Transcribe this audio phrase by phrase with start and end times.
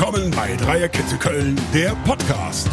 [0.00, 2.70] Willkommen bei Dreierkette Köln, der Podcast.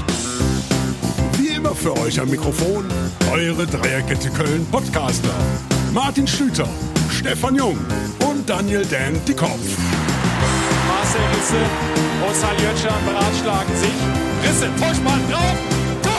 [1.38, 2.86] Wie immer für euch am Mikrofon
[3.30, 5.36] eure Dreierkette Köln Podcaster.
[5.94, 6.70] Martin Schlüter,
[7.12, 7.78] Stefan Jung
[8.30, 9.60] und Daniel Dan Dickhoff.
[10.88, 11.58] Marcel Risse
[12.26, 13.90] und Saljötscher beratschlagen sich.
[14.44, 15.58] Risse, Vorspann drauf.
[16.02, 16.14] Tor,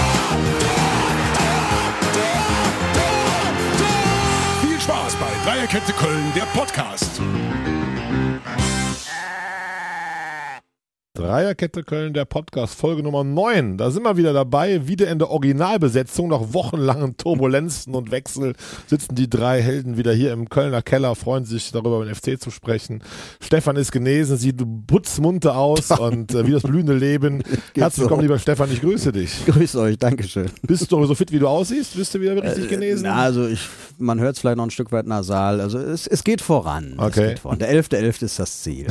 [2.92, 3.16] Tor,
[3.78, 4.68] Tor.
[4.68, 7.22] Viel Spaß bei Dreierkette Köln, der Podcast.
[11.18, 13.76] Dreierkette Köln, der Podcast, Folge Nummer 9.
[13.76, 16.28] Da sind wir wieder dabei, wieder in der Originalbesetzung.
[16.28, 18.54] Nach wochenlangen Turbulenzen und Wechsel
[18.86, 22.40] sitzen die drei Helden wieder hier im Kölner Keller, freuen sich darüber, über den FC
[22.40, 23.02] zu sprechen.
[23.40, 27.42] Stefan ist genesen, sieht putzmunter aus und äh, wie das blühende Leben.
[27.74, 29.44] Herzlich willkommen, lieber Stefan, ich grüße dich.
[29.44, 30.46] Grüß euch, Dankeschön.
[30.62, 31.96] Bist du so fit, wie du aussiehst?
[31.96, 33.02] Bist du wieder richtig Äh, genesen?
[33.08, 33.66] Na, also ich,
[33.98, 35.60] man hört es vielleicht noch ein Stück weit nasal.
[35.60, 36.92] Also es, es geht voran.
[36.96, 37.28] Es Okay.
[37.30, 37.58] geht voran.
[37.58, 38.22] Der 11.11.
[38.24, 38.86] ist das Ziel.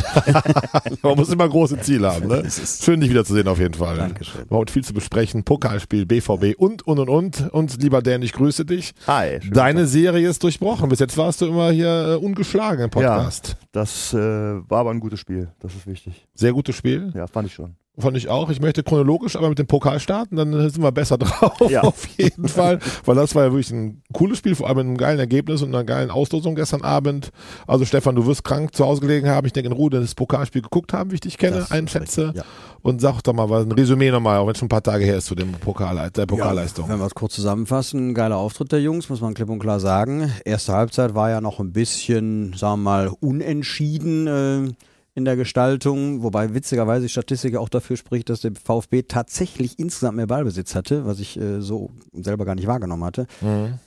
[1.02, 2.16] Man muss immer große Ziele haben.
[2.26, 2.41] Ne?
[2.44, 3.98] Das ist- Schön, dich wiederzusehen auf jeden Fall.
[3.98, 4.41] Dankeschön.
[4.41, 5.43] Wir haben heute viel zu besprechen.
[5.43, 7.49] Pokalspiel, BVB und, und, und, und.
[7.54, 8.93] Und lieber Dan, ich grüße dich.
[9.07, 9.40] Hi.
[9.51, 9.90] Deine Tag.
[9.90, 10.90] Serie ist durchbrochen.
[10.90, 13.57] Bis jetzt warst du immer hier äh, ungeschlagen im Podcast.
[13.71, 15.49] Das äh, war aber ein gutes Spiel.
[15.59, 16.27] Das ist wichtig.
[16.34, 17.12] Sehr gutes Spiel.
[17.15, 17.76] Ja, fand ich schon.
[17.99, 18.49] Fand ich auch.
[18.51, 21.71] Ich möchte chronologisch aber mit dem Pokal starten, dann sind wir besser drauf.
[21.71, 21.81] Ja.
[21.81, 22.77] Auf jeden Fall.
[23.05, 25.70] Weil das war ja wirklich ein cooles Spiel, vor allem mit einem geilen Ergebnis und
[25.73, 27.31] einer geilen Auslosung gestern Abend.
[27.65, 29.48] Also Stefan, du wirst krank zu Hause gelegen haben.
[29.48, 32.34] Ich denke in Ruhe das Pokalspiel geguckt haben, wie ich dich kenne, Das einschätze.
[32.35, 32.43] ja.
[32.84, 35.03] Und sag doch mal was, ein Resümee nochmal, auch wenn es schon ein paar Tage
[35.03, 36.87] her ist zu dem Pokal, der Pokalleistung.
[36.87, 40.31] Wenn wir es kurz zusammenfassen, geiler Auftritt der Jungs, muss man klipp und klar sagen.
[40.45, 44.73] Erste Halbzeit war ja noch ein bisschen, sagen wir mal, unentschieden äh,
[45.18, 50.15] in der Gestaltung, wobei witzigerweise die Statistik auch dafür spricht, dass der VfB tatsächlich insgesamt
[50.15, 53.26] mehr Ballbesitz hatte, was ich äh, so selber gar nicht wahrgenommen hatte.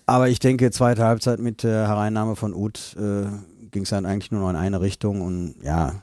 [0.06, 3.26] Aber ich denke, zweite Halbzeit mit der Hereinnahme von Uth äh,
[3.70, 6.02] ging es dann eigentlich nur noch in eine Richtung und ja,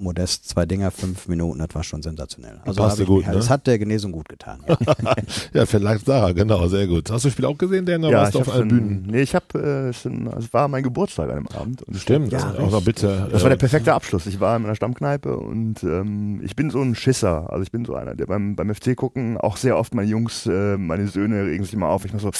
[0.00, 2.60] Modest, zwei Dinger, fünf Minuten, das war schon sensationell.
[2.64, 3.32] Also Passte ich gut, mich- ne?
[3.34, 4.60] Das hat der Genesung gut getan.
[4.68, 4.76] Ja.
[5.52, 7.10] Ja, vielleicht Sarah, genau, sehr gut.
[7.10, 8.02] Hast du das Spiel auch gesehen, Dan?
[8.02, 9.06] Da warst du auf allen Bühnen.
[9.10, 11.82] Nee, ich habe, äh, es war mein Geburtstag an dem Abend.
[11.82, 13.28] Und Stimmt, Ja, auch noch bitte.
[13.32, 14.26] Das war äh, der perfekte Abschluss.
[14.26, 17.50] Ich war in einer Stammkneipe und ähm, ich bin so ein Schisser.
[17.52, 20.46] Also ich bin so einer, der beim, beim FC gucken auch sehr oft meine Jungs,
[20.46, 22.04] äh, meine Söhne regen sich immer auf.
[22.04, 22.30] Ich mach so,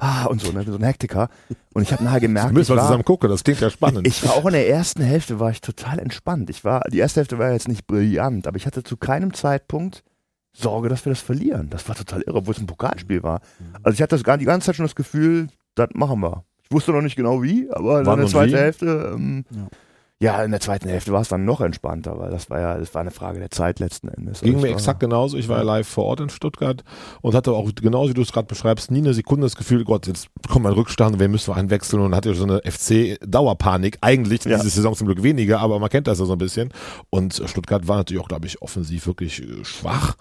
[0.00, 0.60] ah, und so, ne?
[0.60, 1.28] Ich bin so ein Hektiker.
[1.74, 4.06] Und ich habe nachher gemerkt, müssen ich wir war, zusammen gucken, das klingt ja spannend.
[4.06, 6.48] ich war auch in der ersten Hälfte war ich total entspannt.
[6.48, 10.02] Ich war, die erste Hälfte war jetzt nicht brillant, aber ich hatte zu keinem Zeitpunkt
[10.56, 11.68] Sorge, dass wir das verlieren.
[11.70, 13.40] Das war total irre, obwohl es ein Pokalspiel war.
[13.82, 16.44] Also ich hatte das gar die ganze Zeit schon das Gefühl, das machen wir.
[16.62, 18.54] Ich wusste noch nicht genau wie, aber in der zweiten?
[18.54, 19.66] Hälfte, ähm, Ja.
[20.24, 20.42] Ja.
[20.44, 23.00] in der zweiten Hälfte war es dann noch entspannter, weil das war ja, das war
[23.02, 24.40] eine Frage der Zeit letzten Endes.
[24.40, 25.36] Ging Also mir war- exakt genauso.
[25.36, 26.82] Ich war ja live vor Ort in Stuttgart
[27.22, 30.06] und hatte auch, genauso wie du es gerade beschreibst, nie eine Sekunde das Gefühl, Gott,
[30.06, 33.98] jetzt kommt ein Rückstand, wen müssen wir einwechseln und hatte so eine FC-Dauerpanik.
[34.00, 34.56] Eigentlich Ja.
[34.56, 36.70] diese Saison zum Glück weniger, aber man kennt das ja so ein bisschen.
[37.10, 40.16] Und Stuttgart war natürlich auch, glaube ich, offensiv wirklich äh, schwach.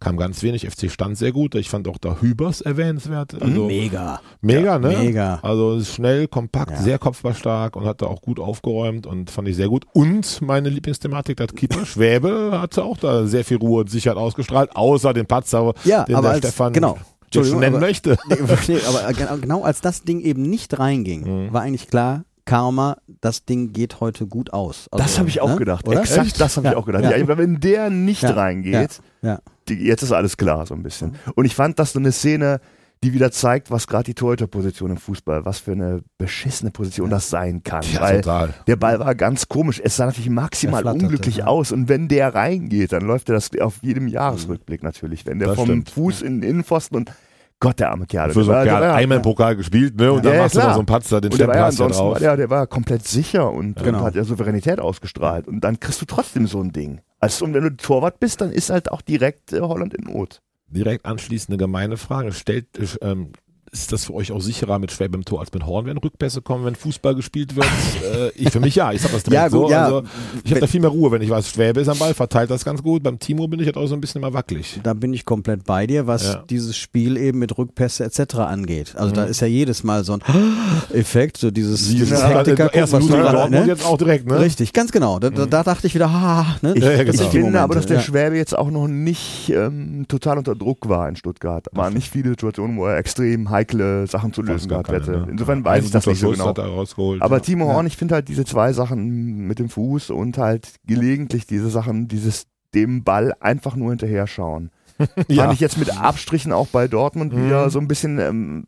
[0.00, 0.66] Kam ganz wenig.
[0.68, 1.54] FC stand sehr gut.
[1.54, 3.40] Ich fand auch da Hübers erwähnenswert.
[3.40, 4.20] Also, Mega.
[4.42, 4.88] Mega, ne?
[4.98, 5.38] Mega.
[5.42, 6.76] Also schnell, kompakt, Ja.
[6.82, 9.84] sehr kopfballstark und hat da auch gut aufgeräumt und fand ich sehr gut.
[9.92, 14.74] Und meine Lieblingsthematik, der Keeper Schwäbe hatte auch da sehr viel Ruhe und Sicherheit ausgestrahlt,
[14.74, 16.98] außer den Patzer, Ja, den aber der als- Stefan genau.
[17.32, 18.16] schon nennen aber- möchte.
[18.28, 21.52] Nee, aber genau, genau als das Ding eben nicht reinging, Mhm.
[21.52, 24.86] war eigentlich klar, Karma, das Ding geht heute gut aus.
[24.90, 25.56] Also, Das habe ich auch ne?
[25.56, 25.88] gedacht.
[25.88, 26.00] Oder?
[26.00, 26.40] Exakt, Echt?
[26.40, 27.02] das habe ich Ja, auch gedacht.
[27.04, 27.16] ja.
[27.16, 27.38] Ja.
[27.38, 29.38] wenn der nicht Ja, reingeht, Ja.
[29.68, 31.14] die, jetzt ist alles klar so ein bisschen.
[31.36, 32.60] Und ich fand das so eine Szene,
[33.04, 37.30] die wieder zeigt, was gerade die Torhüterposition im Fußball, was für eine beschissene Position das
[37.30, 37.82] sein kann.
[37.92, 38.54] Ja, weil total.
[38.66, 39.80] der Ball war ganz komisch.
[39.84, 41.46] Es sah natürlich maximal unglücklich ja.
[41.46, 41.70] aus.
[41.70, 45.24] Und wenn der reingeht, dann läuft er das auf jedem Jahresrückblick natürlich.
[45.26, 45.90] Wenn der Das vom stimmt.
[45.90, 47.12] Fuß in den Innenphosten und
[47.60, 48.30] Gott, der arme Kerl.
[48.32, 50.12] Für so einen Kerl einmal im Pokal gespielt, ne?
[50.12, 50.74] Und dann Ja, ja, machst du noch klar.
[50.74, 52.12] so einen Patzer, den und der war Stempel ja hast du drauf.
[52.14, 53.98] war der, der war komplett sicher und, Genau.
[53.98, 55.46] und hat ja Souveränität ausgestrahlt.
[55.46, 57.00] Und dann kriegst du trotzdem so ein Ding.
[57.20, 60.42] Also, und wenn du Torwart bist, dann ist halt auch direkt äh, Holland in Not.
[60.66, 62.32] Direkt anschließend eine gemeine Frage.
[62.32, 62.66] Stellt,
[63.00, 63.32] ähm,
[63.74, 66.40] ist das für euch auch sicherer mit Schwäbe im Tor als mit Horn, wenn Rückpässe
[66.42, 67.66] kommen, wenn Fußball gespielt wird?
[68.02, 69.70] äh, ich für mich ja, ich sag das direkt Ja, gut, so.
[69.70, 69.84] ja.
[69.84, 70.04] Also,
[70.44, 72.64] ich habe da viel mehr Ruhe, wenn ich weiß, Schwäbe ist am Ball, verteilt das
[72.64, 73.02] ganz gut.
[73.02, 74.78] Beim Timo bin ich halt auch so ein bisschen immer wackelig.
[74.82, 76.44] Da bin ich komplett bei dir, was Ja.
[76.48, 78.36] dieses Spiel eben mit Rückpässe etc.
[78.36, 78.94] angeht.
[78.96, 79.14] Also Mhm.
[79.16, 80.22] da ist ja jedes Mal so ein
[80.92, 83.64] Effekt, so dieses, dieses Ja, Hektiker, erst was du Dortmund, ne?
[83.66, 84.38] jetzt auch direkt, ne?
[84.38, 85.18] Richtig, ganz genau.
[85.18, 86.74] Da, da, da dachte ich wieder, ha, ne?
[86.76, 87.22] Ich, Ja, ja, ich genau.
[87.24, 88.02] die finde aber, Momente, dass der ja.
[88.02, 91.66] Schwäbe jetzt auch noch nicht ähm, total unter Druck war in Stuttgart.
[91.72, 95.10] Waren nicht viele Situationen, wo er extrem heikle Sachen zu lösen gehabt keine, hätte.
[95.12, 95.26] ne?
[95.30, 96.52] Insofern weiß ich das nicht so genau.
[96.52, 97.22] Er.
[97.22, 97.40] Aber ja.
[97.40, 101.70] Timo Horn, ich finde halt diese zwei Sachen mit dem Fuß und halt gelegentlich diese
[101.70, 104.70] Sachen, dieses dem Ball einfach nur hinterher schauen.
[105.28, 105.44] ja.
[105.44, 107.46] Fand ich jetzt mit Abstrichen auch bei Dortmund Mhm.
[107.46, 108.64] wieder so ein bisschen, ähm,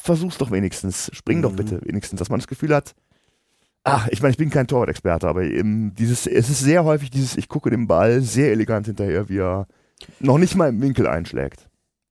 [0.00, 1.56] versuch's doch wenigstens, spring doch Mhm.
[1.56, 2.94] bitte wenigstens, dass man das Gefühl hat,
[3.84, 7.36] Ach, ich meine, ich bin kein Torwart-Experte, aber eben dieses, es ist sehr häufig dieses,
[7.38, 9.66] ich gucke dem Ball sehr elegant hinterher, wie er
[10.20, 11.67] noch nicht mal im Winkel einschlägt.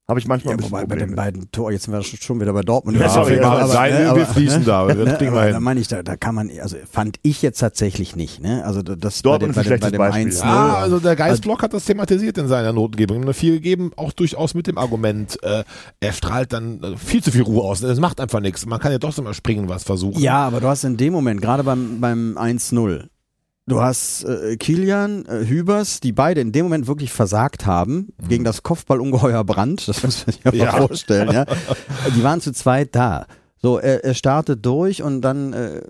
[0.10, 1.18] Habe ich manchmal Ja, ein bisschen wobei bei Probleme den mit.
[1.18, 2.96] beiden Tor, jetzt sind wir schon wieder bei Dortmund.
[2.98, 4.86] Ja, Ja, sorry, wir ja, machen aber- sein, ne, wir aber- fließen da.
[4.88, 5.64] Das Ne, kriegen wir aber da hin.
[5.64, 8.64] meine ich, da, da kann man, also fand ich jetzt tatsächlich nicht, ne?
[8.64, 10.50] Also das Dortmund bei, dem- bei, dem- bei dem schlechtes Beispiel.
[10.50, 13.22] 1 Ah, also der Geistblock hat das thematisiert in seiner Notengebung.
[13.22, 15.66] Eine 4 gegeben, auch durchaus mit dem Argument, äh,
[16.00, 17.82] er strahlt dann äh, viel zu viel Ruhe aus.
[17.84, 18.66] Es macht einfach nichts.
[18.66, 20.22] Man kann ja doch mal springen, was versuchen.
[20.22, 23.08] Ja, aber du hast in dem Moment, gerade beim, beim 1-0,
[23.68, 28.44] du hast äh, Kilian, äh, Hübers, die beide in dem Moment wirklich versagt haben gegen
[28.44, 30.72] das Kopfballungeheuer Brand, das muss man sich mal Ja.
[30.88, 31.46] vorstellen, ja.
[32.16, 33.28] Die waren zu zweit da.
[33.60, 35.82] So, er, er startet durch und dann äh,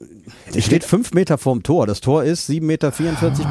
[0.54, 1.86] er steht fünf Meter vorm Tor.
[1.86, 2.92] Das Tor ist 7,44 Meter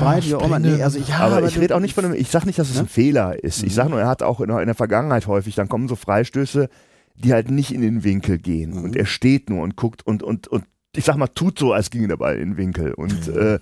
[0.01, 0.25] breit.
[0.25, 0.59] Wie auch immer.
[0.59, 2.71] Nee, also ja, aber ich du- rede auch nicht von einem, ich sage nicht, dass
[2.71, 2.83] es Ne?
[2.83, 3.63] ein Fehler ist.
[3.63, 5.97] Ich sage nur, er hat auch in, der- in der Vergangenheit häufig, dann kommen so
[5.97, 6.71] Freistöße,
[7.15, 8.71] die halt nicht in den Winkel gehen.
[8.71, 8.85] Mhm.
[8.85, 10.65] Und er steht nur und guckt und, und, und
[10.97, 12.93] ich sag mal, tut so, als ginge der Ball in den Winkel.
[12.95, 13.59] Und äh,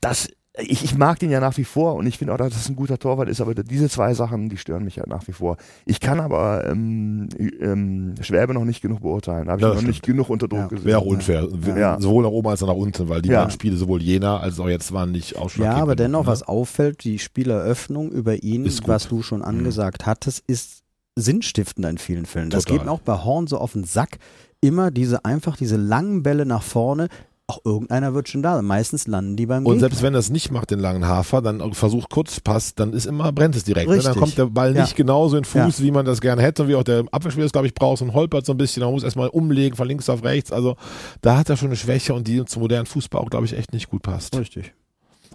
[0.00, 0.28] das,
[0.58, 2.76] ich, ich mag den ja nach wie vor und ich finde auch, dass es ein
[2.76, 5.56] guter Torwart ist, aber diese zwei Sachen, die stören mich ja nach wie vor.
[5.86, 7.28] Ich kann aber ähm,
[7.60, 9.46] ähm, Schwäbe noch nicht genug beurteilen.
[9.46, 10.66] Da habe ich Ja, noch das nicht genug unter Druck Ja.
[10.66, 10.84] gesehen.
[10.84, 11.48] Wäre auch unfair.
[11.76, 11.98] Ja.
[12.00, 13.38] Sowohl nach oben als auch nach unten, weil die Ja.
[13.40, 15.76] beiden Spiele, sowohl Jena als auch jetzt waren nicht ausschlaggebend.
[15.78, 16.26] Ja, aber dennoch, ne?
[16.26, 20.82] was auffällt, die Spieleröffnung über ihn, was du schon angesagt hattest, ist
[21.16, 22.50] sinnstiftend in vielen Fällen.
[22.50, 22.78] Das Total.
[22.78, 24.18] geht mir auch bei Horn so auf den Sack.
[24.62, 27.08] Immer diese einfach diese langen Bälle nach vorne.
[27.48, 28.54] Auch irgendeiner wird schon da.
[28.56, 28.64] sein.
[28.64, 29.80] Meistens landen die beim Und Gegner.
[29.80, 33.56] selbst wenn es nicht macht, den langen Hafer, dann versucht Kurzpass, dann ist immer, brennt
[33.56, 33.90] es direkt.
[33.90, 33.98] Ne?
[33.98, 34.82] Dann kommt der Ball Ja.
[34.82, 35.84] nicht genauso in Fuß, Ja.
[35.84, 38.14] wie man das gerne hätte und wie auch der Abwehrspieler es, glaube ich, braucht und
[38.14, 38.82] holpert so ein bisschen.
[38.84, 40.52] Man muss erstmal umlegen von links auf rechts.
[40.52, 40.76] Also
[41.20, 43.72] da hat er schon eine Schwäche und die zum modernen Fußball auch, glaube ich, echt
[43.72, 44.38] nicht gut passt.
[44.38, 44.72] Richtig.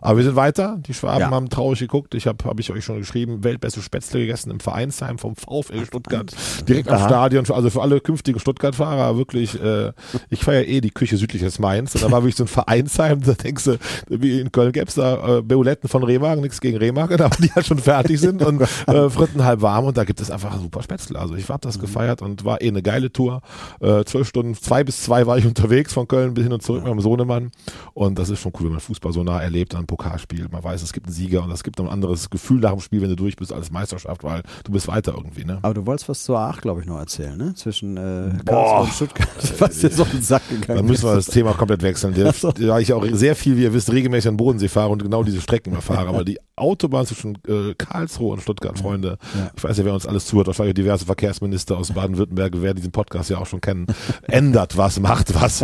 [0.02, 0.78] Aber wir sind weiter.
[0.88, 1.32] Die Schwaben Ja.
[1.32, 2.14] haben traurig geguckt.
[2.16, 6.32] Ich habe, habe ich euch schon geschrieben, weltbeste Spätzle gegessen im Vereinsheim vom VfL Stuttgart.
[6.68, 7.00] Direkt am.
[7.08, 7.46] Stadion.
[7.50, 9.92] Also für alle künftigen Stuttgart-Fahrer wirklich, äh,
[10.30, 11.96] ich feiere eh die Küche südlich des Mainz.
[11.96, 13.22] Und da war wirklich so ein Vereinsheim.
[13.22, 13.78] Da denkst du,
[14.10, 17.52] wie in Köln gäbe es da äh, Beuletten von Remagen, nichts gegen Remagen, aber die
[17.52, 19.86] halt schon fertig sind und äh, Fritten halb warm.
[19.86, 21.20] Und da gibt es einfach super Spätzle.
[21.20, 23.42] Also ich habe das gefeiert und war eh eine geile Tour.
[23.80, 26.84] Äh, zwölf Stunden, zwei bis zwei war ich unterwegs von Köln bis hin und zurück
[26.84, 27.52] mit meinem Sohnemann.
[27.94, 30.48] Und das ist schon cool, wenn man Fußball so nah erlebt, ein Pokalspiel.
[30.52, 33.02] Man weiß, es gibt einen Sieger und es gibt ein anderes Gefühl nach dem Spiel,
[33.02, 35.60] wenn du durch bist als Meisterschaft, weil du bist weiter irgendwie, ne?
[35.62, 37.54] Aber du wolltest was zur A8, glaube ich, noch erzählen, ne?
[37.56, 38.32] Zwischen äh.
[38.46, 39.28] Karlsruhe und Stuttgart.
[39.60, 42.14] Was dir so auf den Sack gegangen Dann müssen wir das Thema komplett wechseln.
[42.14, 42.52] Der, so.
[42.52, 45.24] Da ich auch sehr viel, wie ihr wisst, regelmäßig an den Bodensee fahre und genau
[45.24, 46.10] diese Strecken immer fahre.
[46.10, 49.52] Aber die Autobahn zwischen äh, Karlsruhe und Stuttgart, Freunde, Ja.
[49.56, 53.30] ich weiß ja, wer uns alles zuhört, wahrscheinlich diverse Verkehrsminister aus Baden-Württemberg, wer diesen Podcast
[53.30, 53.86] ja auch schon kennen,
[54.24, 55.64] ändert was, macht was.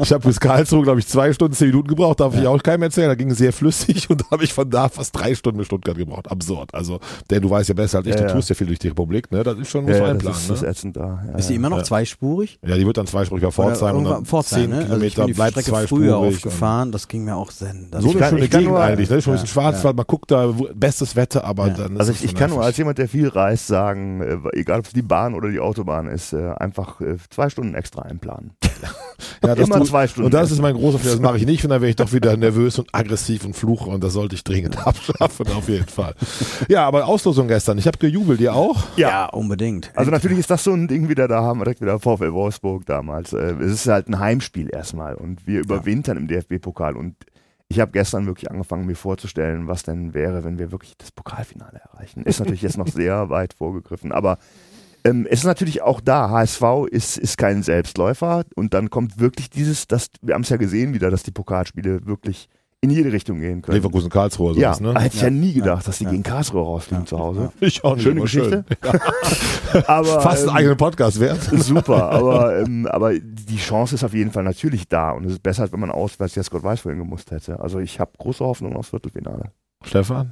[0.00, 2.84] Ich habe bis Karlsruhe, glaube ich, zwei Stunden, zehn Minuten gebraucht, darf ich auch keinem
[2.84, 3.08] erzählen.
[3.08, 5.66] Da ging es sehr flüssig und da habe ich von da fast drei Stunden bis
[5.66, 6.30] Stuttgart gebraucht.
[6.30, 6.72] Absurd.
[6.74, 6.98] Also,
[7.30, 8.32] denn du weißt ja besser als ich, Ja, du ja.
[8.32, 9.42] tust ja viel durch die Republik, ne?
[9.42, 10.34] Das ist schon, muss Ja, man einplanen.
[10.34, 10.68] das ist, das ist ne?
[10.70, 11.24] ätzend da.
[11.30, 11.84] Ja, Ist die immer noch Ja.
[11.84, 12.58] zweispurig?
[12.66, 14.76] Ja, die wird dann zweispurig bei Pforzheim und dann Pforzheim, zehn ne?
[14.76, 16.04] Also Kilometer die bleibt Strecke zweispurig.
[16.06, 17.88] früher aufgefahren, das ging mir auch sen.
[17.90, 19.20] Das So eine schöne Gegend eigentlich, ne?
[19.20, 21.74] Schon ein Ja, bisschen Schwarzwald, man guckt da, bestes Wetter, aber Ja.
[21.74, 24.58] dann ist Also es ich, ich kann nur als jemand, der viel reist, sagen, äh,
[24.58, 28.02] egal ob es die Bahn oder die Autobahn ist, äh, einfach äh, zwei Stunden extra
[28.02, 28.52] einplanen.
[29.42, 31.46] Ja, das immer tu- zwei Stunden Und das ist mein großer Fehler, das mache ich
[31.46, 34.34] nicht und dann werde ich doch wieder nervös und aggressiv und fluche und das sollte
[34.34, 36.14] ich dringend abschaffen, auf jeden Fall.
[36.68, 38.84] Ja, aber Auslosung gestern, ich habe gejubelt, ihr auch?
[38.96, 39.26] ja.
[39.26, 39.90] unbedingt.
[39.94, 42.86] Also natürlich ist das so ein Ding wieder, da haben wir direkt wieder VfL Wolfsburg
[42.86, 43.32] damals.
[43.32, 47.14] Äh, Es ist halt ein Heimspiel erstmal und wir überwintern im DFB-Pokal und
[47.68, 51.80] ich habe gestern wirklich angefangen, mir vorzustellen, was denn wäre, wenn wir wirklich das Pokalfinale
[51.92, 52.22] erreichen.
[52.24, 54.38] Ist natürlich jetzt noch sehr weit vorgegriffen, aber
[55.04, 59.50] ähm, es ist natürlich auch da, HSV ist, ist kein Selbstläufer und dann kommt wirklich
[59.50, 62.48] dieses, das, wir haben es ja gesehen wieder, dass die Pokalspiele wirklich
[62.80, 63.76] in jede Richtung gehen können.
[63.78, 65.00] Leverkusen, Karlsruhe, ja, sowas, ne?
[65.00, 65.34] hätte ich ja, Ja.
[65.34, 66.10] nie gedacht, dass die Ja.
[66.10, 67.08] gegen Karlsruhe rausfliegen Ja.
[67.08, 67.52] zu Hause.
[67.60, 68.64] Ich auch nicht, Schöne aber schön.
[68.68, 69.84] Geschichte.
[69.88, 71.40] aber, Fast einen ähm, eigenen Podcast wert.
[71.52, 75.42] Super, aber, ähm, aber die Chance ist auf jeden Fall natürlich da und es ist
[75.42, 77.58] besser, als wenn man auswärts jetzt Gott weiß wohin gemusst hätte.
[77.60, 79.50] Also ich habe große Hoffnung aufs Viertelfinale.
[79.82, 80.30] Stefan?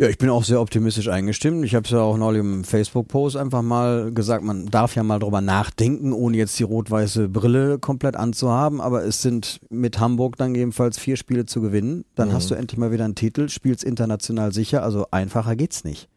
[0.00, 1.64] Ja, ich bin auch sehr optimistisch eingestimmt.
[1.64, 5.18] Ich habe es ja auch neulich im Facebook-Post einfach mal gesagt, man darf ja mal
[5.18, 8.80] drüber nachdenken, ohne jetzt die rot-weiße Brille komplett anzuhaben.
[8.80, 12.04] Aber es sind mit Hamburg dann jedenfalls vier Spiele zu gewinnen.
[12.14, 12.32] Dann Mhm.
[12.34, 14.84] hast du endlich mal wieder einen Titel, spielst international sicher.
[14.84, 16.08] Also einfacher geht's nicht.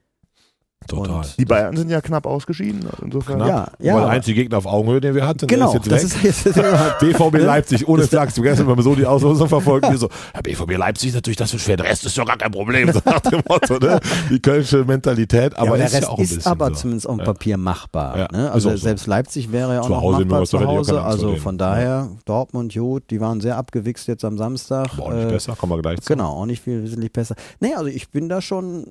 [0.88, 1.18] Total.
[1.18, 2.86] Und- Die Bayern sind ja knapp ausgeschieden.
[3.02, 3.38] Insofern.
[3.38, 3.48] Knapp.
[3.48, 3.94] Ja, ja.
[3.96, 6.66] Weil der einzige Gegner auf Augenhöhe, den wir hatten, Genau, das ist jetzt ist weg.
[6.66, 8.34] jetzt BVB Leipzig, ohne Flachs.
[8.34, 11.52] Du gestern beim so die Auslosung verfolgt, mir so, ja, BVB Leipzig ist natürlich das
[11.52, 14.00] für schwer, der Rest ist ja gar kein Problem, so nach dem Motto, ne?
[14.30, 16.68] Die kölsche Mentalität, aber, ja, aber der ist Rest ja auch ein ist bisschen aber
[16.70, 16.74] so.
[16.74, 17.26] zumindest auf dem Ja.
[17.26, 18.18] Papier machbar.
[18.18, 18.46] Ja, ne?
[18.48, 18.78] ist Also auch so.
[18.80, 21.02] selbst Leipzig wäre ja auch Zu noch Hause machbar zu auch Hause.
[21.02, 24.98] Also von daher, Dortmund, gut, die waren sehr abgewichst jetzt am Samstag.
[24.98, 26.12] Boah, nicht Äh, besser, kommen wir gleich zu.
[26.14, 27.36] Genau, auch nicht viel wesentlich besser.
[27.60, 28.88] Nee, also ich bin da schon,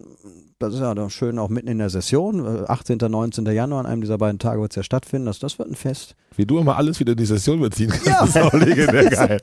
[0.60, 2.98] das ist ja doch schön auch mitten in der Session, äh, 18.
[2.98, 3.46] 19.
[3.46, 6.14] Januar, an einem dieser beiden Tage wird es ja stattfinden, das, das wird ein Fest.
[6.36, 8.22] Wie du immer alles wieder in die Session beziehen kannst, ja.
[8.24, 9.40] ist auch legendär geil.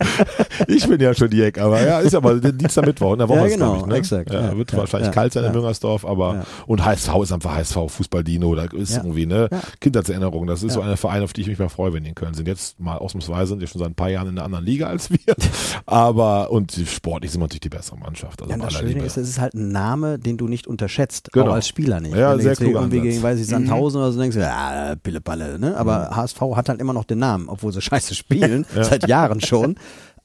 [0.67, 3.45] Ich bin ja schon Jack, aber ja, ist aber Dienstag, Mittwoch in der Woche, Ja,
[3.45, 3.95] ist, genau, glaub ich, ne?
[3.97, 4.31] exakt.
[4.33, 5.55] Ja, Ja, wird ja, wahrscheinlich ja, kalt sein in ja.
[5.55, 6.43] Müngersdorf, aber Ja.
[6.65, 9.03] und HSV ist einfach HSV, Fußball-Dino, da ist Ja.
[9.03, 9.49] irgendwie, ne?
[9.51, 9.59] Ja.
[9.81, 10.47] Kindheitserinnerung.
[10.47, 10.85] Das ist so Ja.
[10.85, 12.47] eine Verein, auf die ich mich mal freue, wenn die in Köln sind.
[12.47, 15.11] Jetzt mal ausnahmsweise sind die schon seit ein paar Jahren in einer anderen Liga als
[15.11, 15.19] wir.
[15.85, 18.41] aber, und die sportlich sind wir natürlich die bessere Mannschaft.
[18.41, 19.05] Also Ja, das Schöne Liebe.
[19.05, 21.47] ist, es ist halt ein Name, den du nicht unterschätzt, Genau.
[21.49, 22.15] auch als Spieler nicht.
[22.15, 24.41] Ja, Wenn du sehr jetzt kluger irgendwie gegen, weiß ich, Sandhausen oder so denkst, du,
[24.41, 25.75] ja, Pillepalle, ne?
[25.77, 29.75] Aber HSV hat halt immer noch den Namen, obwohl sie scheiße spielen, seit Jahren schon.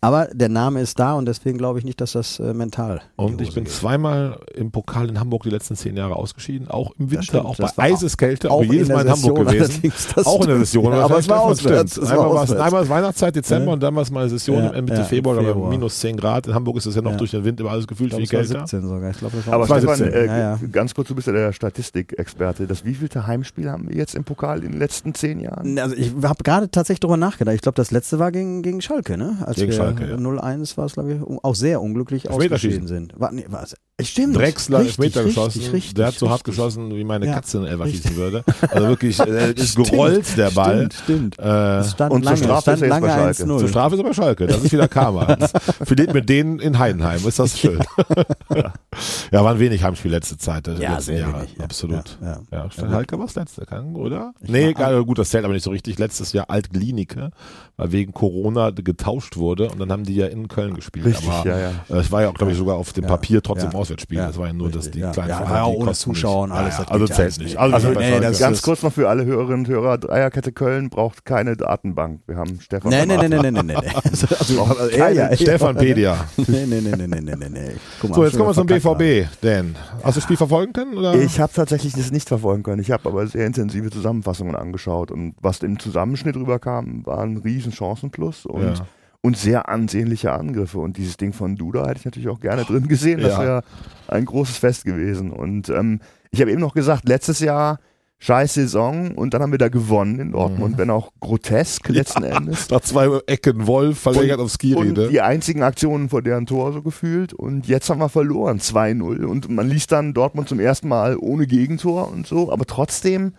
[0.04, 3.00] Aber der Name ist da und deswegen glaube ich nicht, dass das äh, mental.
[3.14, 3.72] Und ich bin geht.
[3.72, 7.56] zweimal im Pokal in Hamburg die letzten zehn Jahre ausgeschieden, auch im Winter, stimmt, auch
[7.56, 9.92] bei Eiseskälte, auch, auch jedes in Mal in der Hamburg gewesen.
[10.24, 10.58] Auch in der.
[10.58, 10.92] Session.
[10.92, 13.72] Ja, aber es war auswärts, es Einmal, war einmal ist Weihnachtszeit, Dezember Ja.
[13.74, 15.70] und dann war es mal eine Session Ja, Ende ja, Februar, da war Februar.
[15.70, 16.48] minus 10 Grad.
[16.48, 17.16] In Hamburg ist es ja noch Ja.
[17.18, 18.58] durch den Wind immer alles gefühlt Ich viel kälter.
[18.66, 19.10] 17 sogar.
[19.10, 20.58] Ich glaube, das war Aber Stefan, 17, äh, ja, ja.
[20.72, 22.66] ganz kurz, du bist ja der Statistikexperte.
[22.66, 25.78] Das wievielte Heimspiel haben wir jetzt im Pokal in den letzten zehn Jahren?
[25.78, 27.54] Also ich habe gerade tatsächlich drüber nachgedacht.
[27.54, 29.36] Ich glaube, das letzte war gegen, gegen Schalke, ne?
[29.46, 30.16] Als Gegen wir Schalke, ja.
[30.16, 33.18] 0-1 war es, glaube ich, auch sehr unglücklich ausgeschieden sind.
[33.18, 33.64] War, nee, war
[34.00, 34.36] stimmt.
[34.36, 35.70] Drexler Richtig, Elfmeter richtig, geschossen.
[35.72, 37.34] Richtig, der hat so hart geschossen, wie meine Ja.
[37.34, 38.44] Katze einen Elfer schießen würde.
[38.70, 40.88] Also wirklich, äh, ist gerollt der Ball.
[40.92, 41.38] Stimmt, stimmt.
[41.38, 43.42] Äh, Es stand und zur lange, Strafe es stand ist er jetzt bei Schalke.
[43.52, 43.58] 1-0.
[43.58, 44.46] Zur Strafe ist aber Schalke.
[44.46, 45.36] Das ist wieder Karma.
[45.84, 47.20] Verliert mit denen in Heidenheim.
[47.26, 47.78] Ist das schön.
[49.30, 50.68] ja, waren wenig Heimspiele letzte Zeit.
[50.68, 51.38] äh, Ja, letzten Jahre.
[51.40, 51.64] wenig, ja.
[51.64, 52.18] Absolut.
[52.20, 52.64] Ja, ja.
[52.64, 53.62] Ja, Schalke war das letzte,
[53.94, 54.34] oder?
[54.40, 55.98] Ich nee, gar- gut, das zählt aber nicht so richtig.
[55.98, 57.30] Letztes Jahr Altklinike,
[57.76, 61.06] weil wegen Corona getauscht wurde und dann haben die ja in Köln gespielt.
[61.06, 61.70] Richtig, aber ja, ja.
[61.90, 64.18] äh, es war ja auch, glaube ich, sogar auf dem Ja, Papier trotzdem ja, Auswärtsspiel.
[64.18, 65.10] ja, das war ja nur, dass richtig, die ja.
[65.10, 67.56] kleinen Ja, ja ohne Zuschauer und alles, das also zählt nicht.
[67.58, 71.24] Also, Also, nee, das Ganz kurz noch für alle Hörerinnen und Hörer, Dreierkette Köln braucht
[71.24, 72.20] keine Datenbank.
[72.26, 73.42] Wir haben Stefan Nee, nee, nee, Berater.
[73.42, 73.92] nee, nee, nee, nee.
[74.04, 76.16] Also, also, also, ja, ja, Stefan Pedia.
[76.36, 77.60] Nee, nee, nee, nee, nee, nee, nee,
[78.02, 79.76] mal, So, jetzt kommen wir zum BVB, Dan.
[80.02, 80.96] Hast du das Spiel verfolgen können?
[80.98, 81.14] Oder?
[81.14, 82.80] Ich habe tatsächlich das nicht verfolgen können.
[82.82, 87.72] Ich habe aber sehr intensive Zusammenfassungen angeschaut und was im Zusammenschnitt rüberkam, war ein riesen
[87.72, 88.74] Chancenplus und, Ja.
[89.22, 90.78] Und sehr ansehnliche Angriffe.
[90.78, 93.20] Und dieses Ding von Duda hätte ich natürlich auch gerne drin gesehen.
[93.20, 93.40] Das Ja.
[93.40, 93.64] wäre
[94.08, 95.30] ein großes Fest gewesen.
[95.30, 96.00] Und ähm,
[96.30, 97.78] ich habe eben noch gesagt, letztes Jahr
[98.18, 102.70] scheiß Saison und dann haben wir da gewonnen in Dortmund, wenn auch grotesk letzten Endes.
[102.70, 105.08] Nach zwei Ecken Wolf verlängert auf Skiri, und ne?
[105.08, 107.32] die einzigen Aktionen vor deren Tor so gefühlt.
[107.32, 109.24] Und jetzt haben wir verloren, 2-0.
[109.24, 112.52] Und man liest dann Dortmund zum ersten Mal ohne Gegentor und so.
[112.52, 113.34] Aber trotzdem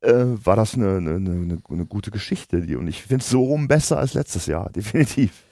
[0.00, 2.62] äh, war das eine, eine, eine, eine gute Geschichte.
[2.62, 5.44] Die, und ich finde es so rum besser als letztes Jahr, definitiv.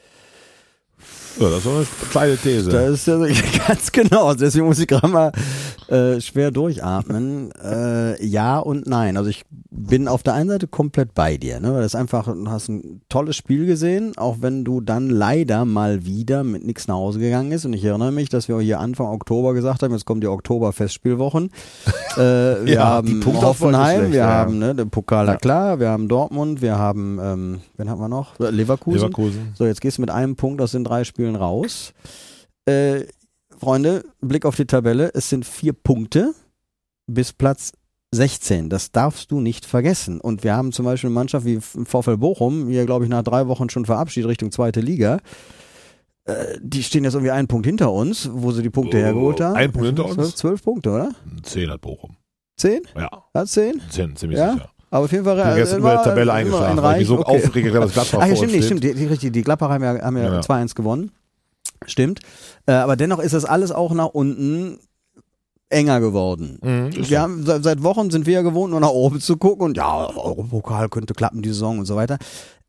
[1.40, 2.70] Ja, das ist eine kleine These.
[2.70, 3.18] Das ist ja
[3.68, 4.34] ganz genau.
[4.34, 5.32] Deswegen muss ich gerade mal
[5.88, 7.50] äh, schwer durchatmen.
[7.62, 9.16] Äh, ja und nein.
[9.16, 11.72] Also ich bin auf der einen Seite komplett bei dir, ne?
[11.72, 16.04] Weil das einfach, du hast ein tolles Spiel gesehen, auch wenn du dann leider mal
[16.04, 17.64] wieder mit nichts nach Hause gegangen ist.
[17.64, 21.50] Und ich erinnere mich, dass wir hier Anfang Oktober gesagt haben, jetzt kommen die Oktober-Festspielwochen.
[22.16, 24.26] äh, wir Ja, haben Hoffenheim, schlecht, wir ja.
[24.26, 25.26] haben ne, den Pokal.
[25.26, 25.36] Ja.
[25.36, 28.38] klar, wir haben Dortmund, wir haben, ähm, wen haben wir noch?
[28.38, 28.98] Leverkusen.
[28.98, 29.52] Leverkusen.
[29.54, 31.92] So, jetzt gehst du mit einem Punkt aus den drei Spielen raus.
[32.66, 33.04] Äh,
[33.58, 35.10] Freunde, Blick auf die Tabelle.
[35.14, 36.32] Es sind vier Punkte
[37.06, 37.72] bis Platz
[38.12, 38.68] 16.
[38.70, 40.20] Das darfst du nicht vergessen.
[40.20, 43.48] Und wir haben zum Beispiel eine Mannschaft wie VfL Bochum, hier glaube ich nach drei
[43.48, 45.18] Wochen schon verabschiedet Richtung zweite Liga.
[46.24, 49.40] Äh, Die stehen jetzt irgendwie einen Punkt hinter uns, wo sie die Punkte Oh, hergeholt
[49.40, 49.56] haben.
[49.56, 50.14] ein Punkt hinter uns?
[50.14, 51.10] Zwölf, zwölf Punkte, oder?
[51.42, 52.16] Zehn hat Bochum.
[52.56, 52.82] Zehn?
[52.96, 53.80] Ja, Hat zehn?
[53.90, 54.52] zehn, ziemlich Ja?
[54.54, 54.70] sicher.
[54.90, 55.38] Aber auf jeden Fall.
[55.38, 57.36] Ich bin äh, war über der Tabelle eingeschlafen, ein weil mich so okay.
[57.36, 58.84] aufgeregt habe, dass Gladbach Ach ja, vor stimmt, stimmt.
[58.84, 60.40] Die, die, richtig, die Gladbach haben ja, haben ja, Ja.
[60.40, 61.10] 2-1 gewonnen.
[61.86, 62.20] Stimmt.
[62.66, 64.78] Äh, aber dennoch ist das alles auch nach unten
[65.70, 66.58] enger geworden.
[66.62, 67.16] Mhm, Wir so.
[67.18, 70.06] haben, seit, seit Wochen sind wir ja gewohnt, nur nach oben zu gucken und ja,
[70.16, 72.18] Europokal könnte klappen die Saison und so weiter.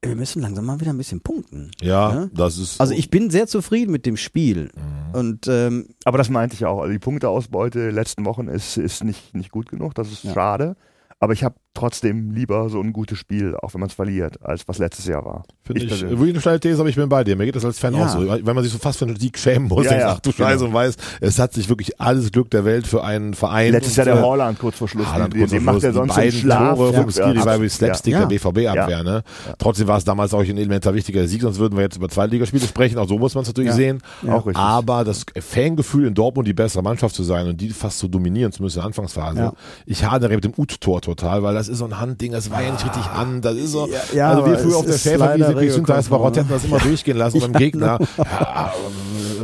[0.02, 1.72] Wir müssen langsam mal wieder ein bisschen punkten.
[1.82, 2.28] Ja, Ja?
[2.34, 2.80] das ist.
[2.80, 4.70] Also ich bin sehr zufrieden mit dem Spiel.
[5.14, 5.16] Mhm.
[5.20, 6.80] Und ähm, Aber das meinte ich auch.
[6.82, 9.96] Also die Punkteausbeute letzten Wochen ist, ist nicht, nicht gut genug.
[9.96, 10.34] Das ist Ja.
[10.34, 10.76] schade.
[11.20, 14.68] Aber ich habe trotzdem lieber so ein gutes Spiel, auch wenn man es verliert, als
[14.68, 15.44] was letztes Jahr war.
[15.64, 17.36] Finde ich, wirklich eine steile These, aber ich bin bei dir.
[17.36, 18.06] Mir geht das als Fan Ja.
[18.06, 18.28] auch so.
[18.28, 20.50] Wenn man sich so fast für einen Sieg schämen muss, Ja, ja, ach du genau.
[20.50, 23.72] Scheiße und weiß, es hat sich wirklich alles Glück der Welt für einen Verein.
[23.72, 25.08] Letztes Jahr der äh, Holland kurz vor Schluss.
[25.08, 26.76] Haaland kurz vor macht Schluss, er die sonst beiden im Schlaf.
[26.78, 28.20] Tore vom Skiri Ja, war wie Slapstick Ja.
[28.20, 29.04] der BVB-Abwehr.
[29.04, 29.24] Ne?
[29.60, 32.66] Trotzdem war es damals auch ein elementar wichtiger Sieg, sonst würden wir jetzt über Zweitligaspiele
[32.66, 32.98] sprechen.
[32.98, 33.76] Auch so muss man es natürlich Ja.
[33.76, 34.00] sehen.
[34.24, 34.34] Ja.
[34.36, 34.58] Auch richtig.
[34.62, 38.52] Aber das Fangefühl in Dortmund die bessere Mannschaft zu sein und die fast zu dominieren,
[38.52, 39.40] zumindest in der Anfangsphase.
[39.40, 39.54] Ja.
[39.86, 42.72] Ich hadere mit dem Ut-Tor total, weil das ist so ein Handding, das war ja
[42.72, 43.42] nicht richtig an.
[43.42, 45.98] Das ist so, Ja, ja, also wir früher auf der Schäferwiese, leider kriegst du das
[46.10, 48.00] Regelkonform, Barott hätten das immer durchgehen lassen beim Ja, Gegner.
[48.18, 48.74] Ja,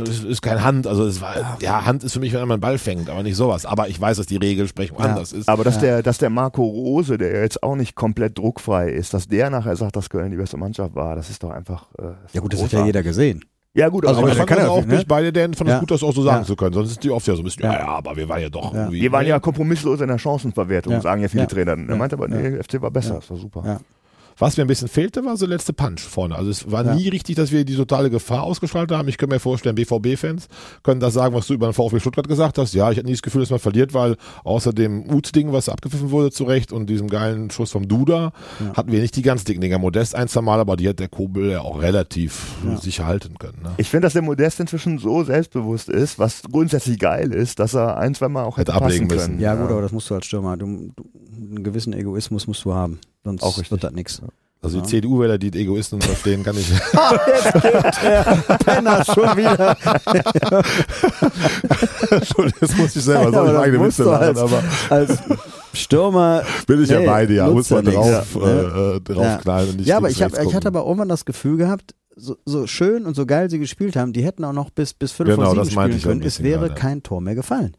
[0.08, 2.60] es ist kein Hand, also es war, ja, Hand ist für mich, wenn man einen
[2.60, 3.66] Ball fängt, aber nicht sowas.
[3.66, 5.06] Aber ich weiß, dass die Regelsprechung Ja.
[5.06, 5.48] anders ist.
[5.48, 5.80] Aber dass, Ja.
[5.82, 9.50] der, dass der Marco Rose, der ja jetzt auch nicht komplett druckfrei ist, dass der
[9.50, 11.86] nachher sagt, dass Köln die beste Mannschaft war, das ist doch einfach.
[11.98, 13.44] Äh, ja gut, das hat ja jeder gesehen.
[13.76, 14.94] Ja, gut, Also aber ich kann ja auch ne?
[14.94, 15.80] nicht bei dir, denn fand es Ja.
[15.80, 16.44] gut, das auch so sagen Ja.
[16.46, 16.72] zu können.
[16.72, 17.72] Sonst ist die oft ja so ein bisschen, Ja.
[17.74, 18.90] ja, ja, aber wir waren ja doch Ja.
[18.90, 19.28] wir waren ne?
[19.28, 21.00] ja kompromisslos in der Chancenverwertung, Ja.
[21.02, 21.46] sagen ja viele Ja.
[21.46, 21.72] Trainer.
[21.72, 21.96] Er Ja.
[21.96, 23.20] meinte aber, nee, FC war besser, Ja.
[23.20, 23.80] das war super.
[24.38, 24.46] Ja.
[24.46, 26.34] Was mir ein bisschen fehlte, war so der letzte Punch vorne.
[26.36, 26.94] Also es war Ja.
[26.94, 29.08] nie richtig, dass wir die totale Gefahr ausgeschaltet haben.
[29.08, 30.48] Ich kann mir vorstellen, BVB-Fans
[30.82, 32.74] können das sagen, was du über den VfB Stuttgart gesagt hast.
[32.74, 36.10] Ja, ich hatte nie das Gefühl, dass man verliert, weil außer dem Ut-Ding, was abgepfiffen
[36.10, 38.32] wurde zu Recht und diesem geilen Schuss vom Duda,
[38.74, 39.78] hatten wir nicht die ganz dicken Dinger.
[39.78, 43.58] Modest ein, zwei Mal, aber die hat der Kobel ja auch relativ sicher halten können.
[43.62, 43.70] Ne?
[43.78, 47.96] Ich finde, dass der Modest inzwischen so selbstbewusst ist, was grundsätzlich geil ist, dass er
[47.96, 49.32] ein, zwei Mal auch Hätte hätte passen ablegen können.
[49.32, 49.40] müssen.
[49.40, 50.56] Ja, gut, aber das musst du als Stürmer.
[50.56, 51.04] Du, du,
[51.36, 52.98] einen gewissen Egoismus musst du haben.
[53.26, 53.70] Sonst Auch richtig.
[53.72, 54.22] wird das nichts.
[54.62, 56.68] Also die CDU-Wähler, die Egoisten verstehen, kann ich.
[58.64, 59.76] Penner schon wieder.
[62.10, 65.18] Entschuldigung, jetzt muss ich selber Ja, so das eigene Witze machen, als- aber Als
[65.74, 66.42] Stürmer.
[66.66, 68.94] bin ich ja Nee, beide, ja, muss man ja drauf, nix, äh, ja.
[68.96, 72.36] äh, draufknallen nicht Ja, aber ich, hab, ich hatte aber irgendwann das Gefühl gehabt, so,
[72.46, 75.28] so schön und so geil sie gespielt haben, die hätten auch noch bis, bis 5
[75.30, 76.26] Genau, vor 7 das meinte spielen ja können.
[76.26, 76.80] Es wäre gerade.
[76.80, 77.76] kein Tor mehr gefallen.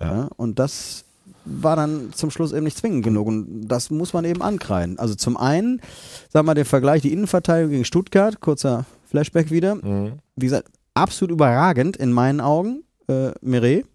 [0.00, 0.06] Ja.
[0.22, 0.28] Ja.
[0.36, 1.04] und das
[1.50, 3.26] war dann zum Schluss eben nicht zwingend genug.
[3.26, 4.98] Und das muss man eben ankreiden.
[4.98, 5.80] Also zum einen,
[6.28, 9.76] sagen wir mal, den Vergleich, die Innenverteidigung gegen Stuttgart, kurzer Flashback wieder.
[9.76, 10.14] Mhm.
[10.36, 12.84] Wie gesagt, absolut überragend in meinen Augen.
[13.08, 13.86] Äh, Meret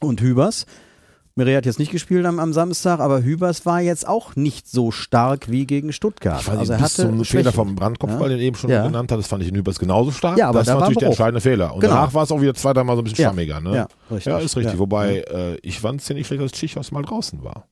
[0.00, 0.66] und Hübers.
[1.38, 4.90] Meret hat jetzt nicht gespielt am, am Samstag, aber Hübers war jetzt auch nicht so
[4.90, 6.40] stark wie gegen Stuttgart.
[6.40, 8.36] Ich fand also er bis zum hatte Fehler vom Brandkopfball, Ja.
[8.38, 8.86] den eben schon Ja.
[8.86, 10.38] genannt hat, das fand ich in Übers genauso stark.
[10.38, 11.74] Ja, aber das da war natürlich der entscheidende Fehler.
[11.74, 11.92] Und Genau.
[11.94, 13.28] danach war es auch wieder zwei, dreimal so ein bisschen Ja.
[13.28, 13.60] schwammiger.
[13.60, 13.74] Ne?
[13.76, 14.32] Ja, richtig.
[14.32, 14.72] Ja, ist richtig.
[14.74, 14.78] Ja.
[14.78, 17.66] Wobei, äh, ich fand es ja nicht schlecht, dass Tschichos mal draußen war.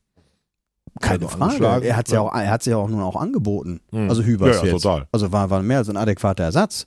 [1.01, 1.87] Keine Also Frage.
[1.87, 3.81] Er hat ja auch, er hat sich ja auch nun auch angeboten.
[3.91, 4.09] Mhm.
[4.09, 4.83] Also Hübers Ja, ja, jetzt.
[4.83, 5.07] total.
[5.11, 6.85] Also war, war mehr als ein adäquater Ersatz.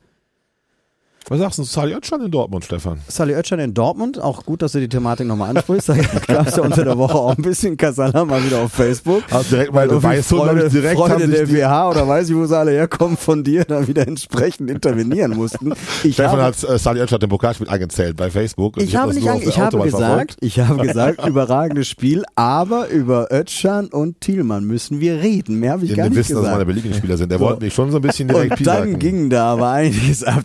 [1.30, 3.00] Was sagst du zu Sali Özcan in Dortmund, Stefan?
[3.06, 5.90] Sally Oetschan in Dortmund, auch gut, dass du die Thematik nochmal ansprichst.
[5.90, 9.22] Da gab es ja unter der Woche auch ein bisschen Kasala mal wieder auf Facebook.
[9.30, 12.46] Also direkt mal Irgendwie weißt ich, direkt Freunde haben der WH oder weiß ich, wo
[12.46, 15.74] sie alle herkommen, von dir da wieder entsprechend intervenieren mussten.
[16.02, 18.78] Ich Stefan habe, hat äh, Sali Özcan den Pokalspiel angezählt bei Facebook.
[18.80, 20.36] ich hab habe das nicht an, ich habe gesagt, verfolgt.
[20.40, 25.60] ich habe gesagt, überragendes Spiel, aber über Ötschan und Thielmann müssen wir reden.
[25.60, 26.96] Mehr habe ich In gar nicht Wissen, dass es meine gesagt.
[26.96, 27.30] Spieler sind.
[27.30, 27.44] Der So.
[27.44, 30.42] wollte mich schon so ein bisschen direkt Und dann ging da aber einiges ab.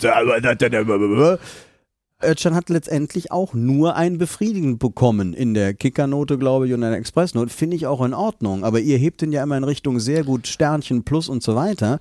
[2.24, 6.90] Özcan hat letztendlich auch nur ein Befriedigend bekommen in der Kickernote, glaube ich, und in
[6.90, 7.52] der Expressnote.
[7.52, 8.64] Finde ich auch in Ordnung.
[8.64, 12.00] Aber ihr hebt ihn ja immer in Richtung sehr gut Sternchen plus und so weiter.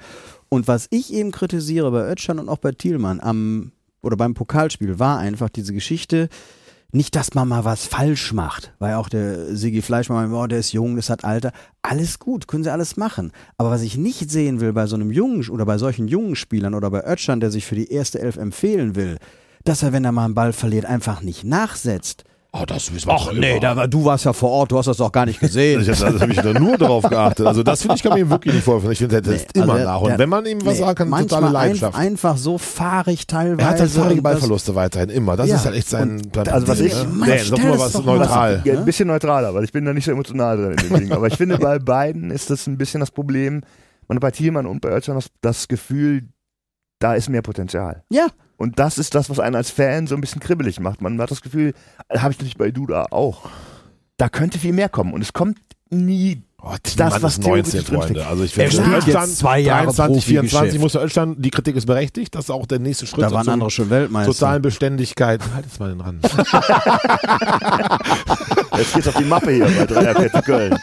[0.48, 4.98] Und was ich eben kritisiere bei Özcan und auch bei Thielmann am oder beim Pokalspiel
[4.98, 6.28] war einfach diese Geschichte,
[6.92, 10.72] nicht, dass man mal was falsch macht, weil auch der Sigi Fleischmann, oh, der ist
[10.72, 11.52] jung, das hat Alter.
[11.80, 13.32] Alles gut, können sie alles machen.
[13.56, 16.74] Aber was ich nicht sehen will bei so einem jungen oder bei solchen jungen Spielern
[16.74, 19.16] oder bei Ötschern, der sich für die erste Elf empfehlen will,
[19.64, 22.24] dass er, wenn er mal einen Ball verliert, einfach nicht nachsetzt.
[22.54, 24.84] Oh, das wissen wir Ach nee, da, war- du warst ja vor Ort, du hast
[24.84, 25.80] das doch gar nicht gesehen.
[25.88, 27.46] Ich habe hab ich da nur darauf geachtet.
[27.46, 28.92] Also das finde ich, kann man ihm wirklich nicht vorwerfen.
[28.92, 30.02] Ich finde, er setzt Nee, immer also nach.
[30.02, 31.96] der- Und wenn man ihm was Nee, sagen kann, manchmal totale Leidenschaft.
[31.96, 33.62] Ein, einfach so fahrig teilweise.
[33.62, 35.36] er hat halt fahrige und das- Ballverluste weiterhin immer.
[35.36, 35.56] Das Ja.
[35.56, 36.10] ist halt echt sein.
[36.10, 37.04] Und sein also was ich- ne?
[37.10, 38.62] Mann, Nee, sag mal was neutral.
[38.66, 38.78] Ja, ne?
[38.80, 41.12] ein bisschen neutraler, weil ich bin da nicht so emotional drin in dem Ding.
[41.12, 43.62] Aber ich finde, bei beiden ist das ein bisschen das Problem.
[44.08, 46.24] Man hat bei Thielmann und bei Özcan das, das Gefühl,
[47.02, 48.04] da ist mehr Potenzial.
[48.10, 48.28] Ja.
[48.56, 51.00] Und das ist das, was einen als Fan so ein bisschen kribbelig macht.
[51.00, 51.74] Man hat das Gefühl,
[52.08, 53.50] habe ich natürlich bei Duda auch.
[54.16, 55.12] Da könnte viel mehr kommen.
[55.12, 55.58] Und es kommt
[55.90, 56.42] nie.
[56.64, 58.24] Oh, Das, was ist 19, theoretisch Freunde.
[58.26, 60.80] Also ich finde, jetzt zwei Jahre 23, 24 Profigeschäft.
[60.80, 63.44] muss der Ölstand, die Kritik ist berechtigt, das ist auch der nächste Schritt Da waren
[63.44, 64.32] zur andere schon Weltmeister.
[64.32, 65.40] totalen Beständigkeit.
[65.54, 66.22] Halt jetzt mal den Rand.
[68.78, 70.78] Jetzt geht's auf die Mappe hier bei Dreierkette Köln.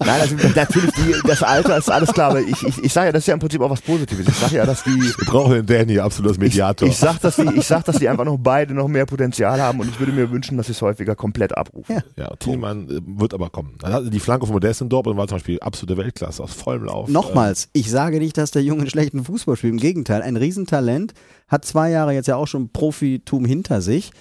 [0.00, 3.12] Nein, also natürlich, die, das Alter ist alles klar, aber ich, ich, ich sage ja,
[3.12, 4.28] das ist ja im Prinzip auch was Positives.
[4.28, 4.90] Ich sage ja, dass die.
[4.90, 6.86] Wir brauchen den Danny, absolut als Mediator.
[6.86, 9.80] Ich sag, dass die, ich sag, dass die einfach noch beide noch mehr Potenzial haben
[9.80, 11.96] und ich würde mir wünschen, dass sie es häufiger komplett abrufen.
[12.16, 12.24] Ja.
[12.24, 13.76] ja, Thielmann äh, wird aber kommen.
[13.82, 17.08] Also Die Flanke von Modest in Dortmund war zum Beispiel absolute Weltklasse aus vollem Lauf.
[17.08, 19.72] Nochmals, ich sage nicht, dass der Junge einen schlechten Fußball spielt.
[19.72, 21.14] Im Gegenteil, ein Riesentalent,
[21.48, 24.12] hat zwei Jahre jetzt ja auch schon Profitum hinter sich.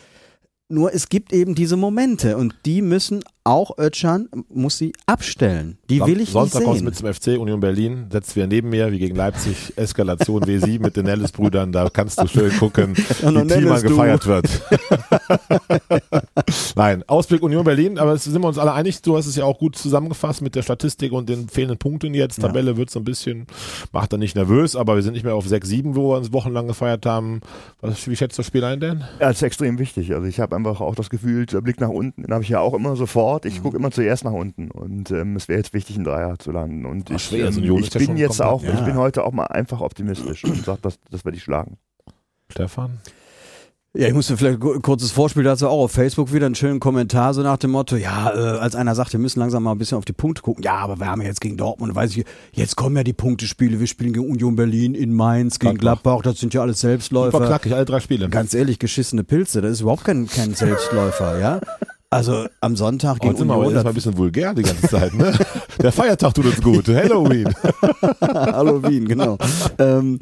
[0.67, 5.78] Nur es gibt eben diese Momente und die müssen auch Özcan muss sie abstellen.
[5.89, 6.86] Die will ich Sonntag nicht kommst sehen.
[6.86, 10.82] du mit zum FC Union Berlin, setzt wieder neben mir, wie gegen Leipzig, Eskalation W7
[10.82, 14.62] mit den Nellis-Brüdern, da kannst du schön gucken, wie Thielmann gefeiert wird.
[16.75, 19.45] Nein, Ausblick Union Berlin, aber es sind wir uns alle einig, du hast es ja
[19.45, 22.38] auch gut zusammengefasst mit der Statistik und den fehlenden Punkten jetzt.
[22.38, 22.47] Ja.
[22.47, 23.47] Tabelle wird so ein bisschen,
[23.91, 26.67] macht er nicht nervös, aber wir sind nicht mehr auf 6-7, wo wir uns wochenlang
[26.67, 27.41] gefeiert haben.
[27.82, 28.99] Was, wie schätzt du das Spiel ein denn?
[29.19, 30.13] Ja, das ist extrem wichtig.
[30.13, 32.60] Also ich habe einfach auch das Gefühl, der Blick nach unten, den habe ich ja
[32.60, 33.38] auch immer sofort.
[33.45, 36.52] Ich gucke immer zuerst nach unten und ähm, es wäre jetzt wichtig, einen Dreier zu
[36.52, 36.86] landen.
[36.86, 38.86] Und Ach, ich, schwer, so ähm, Union ich ja bin jetzt auch, kompakt, ich ja.
[38.86, 41.78] bin heute auch mal einfach optimistisch und sage, das, das werde ich schlagen.
[42.52, 42.99] Stefan?
[43.95, 47.34] Ja, ich musste vielleicht ein kurzes Vorspiel dazu auch auf Facebook wieder einen schönen Kommentar
[47.34, 49.97] so nach dem Motto, ja, äh, als einer sagt, wir müssen langsam mal ein bisschen
[49.97, 50.63] auf die Punkte gucken.
[50.63, 53.80] Ja, aber wir haben ja jetzt gegen Dortmund, weiß ich, jetzt kommen ja die Punktespiele,
[53.80, 56.21] wir spielen gegen Union Berlin in Mainz, gegen Gladbach.
[56.21, 57.39] Das sind ja alles Super Selbstläufer.
[57.39, 58.30] knackig, alle drei Spiele.
[58.30, 61.60] Ganz ehrlich, geschissene Pilze, das ist überhaupt kein, kein Selbstläufer, ja.
[62.12, 63.76] Also am Sonntag gegen Heute sind wir aber Union.
[63.76, 65.32] jetzt mal ein bisschen vulgär die ganze Zeit, ne?
[65.82, 66.88] Der Feiertag tut uns gut.
[66.88, 67.54] Halloween.
[68.22, 69.38] Halloween, genau.
[69.78, 70.19] ähm,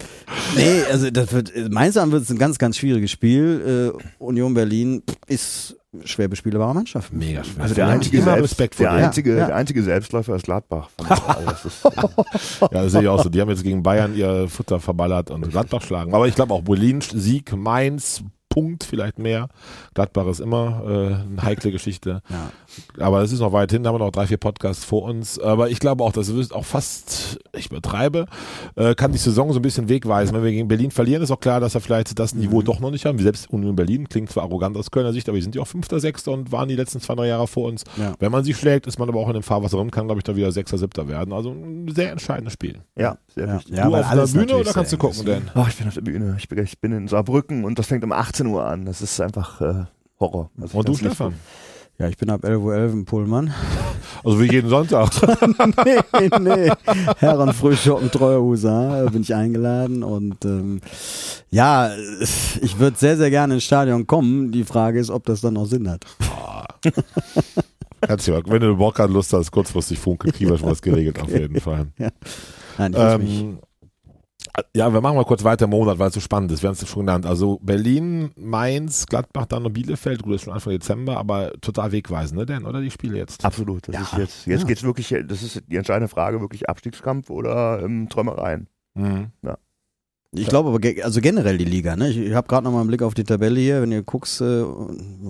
[0.57, 3.93] nee, also das wird, meines Erachtens wird es ein ganz, ganz schwieriges Spiel.
[3.97, 7.13] Äh, Union Berlin ist schwer bespielbare Mannschaft.
[7.13, 7.63] Mega schwer.
[7.63, 9.45] Also der Ja, einzige, immer Selbst, der, einzige, Ja.
[9.47, 10.89] der einzige Selbstläufer ist Gladbach.
[11.45, 13.29] Das ist, Ja, das sehe ich auch so.
[13.29, 16.13] Die haben jetzt gegen Bayern ihr Futter verballert und Gladbach schlagen.
[16.13, 18.21] Aber ich glaube auch Berlin, Sieg, Mainz,
[18.57, 19.49] Punkt, vielleicht mehr.
[19.93, 22.23] Gladbach ist immer äh, eine heikle Geschichte.
[22.27, 22.51] Ja.
[22.97, 25.37] Aber es ist noch weit hin, da haben wir noch drei, vier Podcasts vor uns.
[25.37, 28.25] Aber ich glaube auch, das wird auch fast, ich übertreibe,
[28.75, 30.35] äh, kann die Saison so ein bisschen wegweisen.
[30.35, 32.89] Wenn wir gegen Berlin verlieren, ist auch klar, dass wir vielleicht das Niveau doch noch
[32.89, 33.19] nicht haben.
[33.19, 35.67] Wie selbst Union Berlin klingt zwar arrogant aus Kölner Sicht, aber die sind ja auch
[35.67, 37.83] Fünfter, Sechster und waren die letzten zwei, drei Jahre vor uns.
[37.95, 38.13] Ja.
[38.17, 40.23] Wenn man sie schlägt, ist man aber auch in dem Fahrwasser drin, kann, glaube ich,
[40.23, 41.31] da wieder Sechster, Siebter werden.
[41.31, 42.79] Also ein sehr entscheidendes Spiel.
[42.95, 43.77] ja, sehr wichtig.
[43.77, 45.43] Ja, du auf der Bühne oder kannst du gucken, denn?
[45.43, 45.51] ist.
[45.53, 46.35] Ach, ich bin auf der Bühne.
[46.39, 48.85] Ich bin, ich bin in Saarbrücken und das fängt um 18 Uhr an.
[48.85, 49.85] Das ist einfach äh,
[50.19, 50.49] Horror.
[50.59, 51.33] Also Und du, das nicht- Stefan?
[51.99, 53.53] Ja, ich bin ab 11.11 Uhr im Pullmann.
[54.23, 55.11] Also wie jeden Sonntag.
[55.85, 56.71] nee, nee.
[57.19, 60.81] Herren Frühschoppen, treuer Husar, bin ich eingeladen und ähm,
[61.51, 61.91] ja,
[62.61, 64.51] ich würde sehr, sehr gerne ins Stadion kommen.
[64.51, 66.03] Die Frage ist, ob das dann noch Sinn hat.
[66.81, 71.19] Du, ja- wenn du Bock hast, Lust hast, kurzfristig Funke, kriegen wir schon was geregelt
[71.21, 71.87] auf jeden Fall.
[72.77, 73.59] Nein, ich muss mich, Ähm,
[74.75, 76.61] ja, wir machen mal kurz weiter im Monat, weil es so spannend ist.
[76.63, 77.25] Wir haben es schon genannt.
[77.25, 80.23] Also Berlin, Mainz, Gladbach, dann noch Bielefeld.
[80.23, 82.65] Gut, das ist schon Anfang Dezember, aber total wegweisend, ne, Dan?
[82.65, 83.43] Oder die Spiele jetzt?
[83.45, 83.87] Absolut.
[83.87, 84.67] Das Ja, ist jetzt jetzt ja.
[84.67, 88.67] geht's wirklich, das ist die entscheidende Frage, wirklich Abstiegskampf oder ähm, Träumereien.
[88.95, 89.31] Mhm.
[90.31, 92.09] ich glaube aber, ge- also generell die Liga, ne?
[92.09, 93.81] Ich, ich habe gerade noch mal einen Blick auf die Tabelle hier.
[93.81, 94.63] Wenn ihr guckst, äh,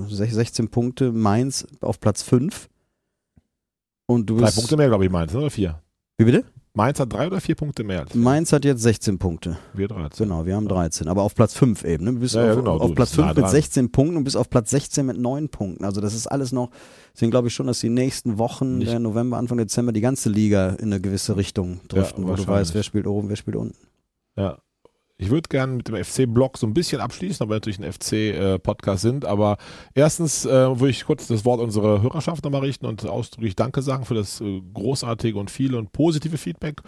[0.09, 2.69] sech- 16 Punkte, Mainz auf Platz 5.
[4.05, 4.55] Und du Drei bist.
[4.57, 5.39] Punkte mehr, glaube ich, Mainz, ne?
[5.39, 5.81] oder vier?
[6.17, 6.45] Wie bitte?
[6.77, 8.13] Mainz hat drei oder vier Punkte mehr als.
[8.13, 9.57] Mainz hat jetzt 16 Punkte.
[9.73, 10.27] wir 13.
[10.27, 11.07] Genau, wir haben 13.
[11.07, 12.05] Aber auf Platz 5 eben.
[12.05, 12.13] Ne?
[12.13, 13.51] Du bist Ja, ja, auf, genau, auf du Platz bist nah 5 mit dran.
[13.51, 15.83] 16 Punkten und bist auf Platz 16 mit 9 Punkten.
[15.83, 16.69] Also das ist alles noch,
[17.15, 20.29] deswegen glaube ich schon, dass die nächsten Wochen, Nicht- der November, Anfang Dezember, die ganze
[20.29, 23.75] Liga in eine gewisse Richtung driften, wo du weißt, wer spielt oben, wer spielt unten.
[24.37, 24.59] Ja.
[25.19, 29.01] Ich würde gerne mit dem FC-Blog so ein bisschen abschließen, aber wir natürlich ein FC-Podcast
[29.01, 29.25] sind.
[29.25, 29.57] Aber
[29.95, 34.05] erstens äh, würde ich kurz das Wort unserer Hörerschaft nochmal richten und ausdrücklich Danke sagen
[34.05, 36.81] für das äh, großartige und viele und positive Feedback.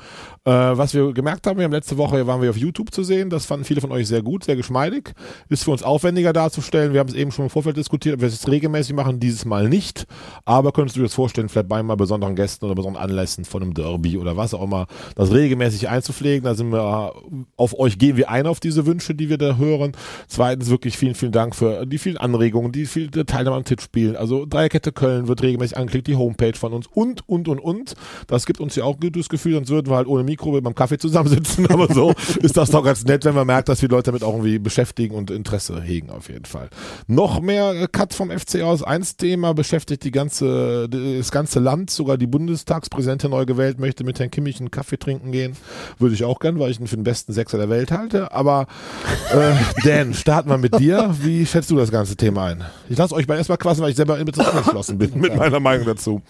[0.46, 3.32] Äh, was wir gemerkt haben, wir haben letzte Woche waren wir auf YouTube zu sehen.
[3.32, 5.14] Das fanden viele von euch sehr gut, sehr geschmeidig.
[5.50, 6.94] Ist für uns aufwendiger darzustellen.
[6.94, 9.70] Wir haben es eben schon im Vorfeld diskutiert, ob wir es regelmäßig machen, dieses Mal
[9.70, 10.06] nicht.
[10.46, 13.64] Aber könntest du dir das vorstellen, vielleicht bei mal besonderen Gästen oder besonderen Anlässen von
[13.64, 16.44] einem Derby oder was auch immer, das regelmäßig einzupflegen.
[16.44, 17.16] Da sind wir
[17.58, 19.94] auf euch gehen wir ein auf diese Wünsche, die wir da hören.
[20.28, 24.16] Zweitens wirklich vielen, vielen Dank für die vielen Anregungen, die vielen Teilnahme am Tippspielen.
[24.16, 27.96] Also Dreierkette Köln wird regelmäßig angeklickt, die Homepage von uns und, und, und, und.
[28.28, 30.76] Das gibt uns ja auch ein gutes Gefühl, sonst würden wir halt ohne Mikro beim
[30.76, 31.68] Kaffee zusammensitzen.
[31.70, 34.34] Aber so ist das doch ganz nett, wenn man merkt, dass wir Leute damit auch
[34.34, 36.70] irgendwie beschäftigen und Interesse hegen auf jeden Fall.
[37.08, 38.84] Noch mehr äh, Cut vom FC aus.
[38.84, 44.20] Eins Thema beschäftigt die ganze, das ganze Land, sogar die Bundestagspräsidentin neu gewählt, möchte mit
[44.20, 45.56] Herrn Kimmich einen Kaffee trinken gehen.
[45.98, 48.09] Würde ich auch gern, weil ich ihn für den besten Sechser der Welt halte.
[48.14, 48.68] Aber
[49.34, 51.16] äh, Dan, starten wir mit dir.
[51.22, 52.64] Wie schätzt du das ganze Thema ein?
[52.90, 55.86] Ich lasse euch mal erstmal quassen, weil ich selber mit angeschlossen bin mit meiner Meinung
[55.86, 56.22] dazu.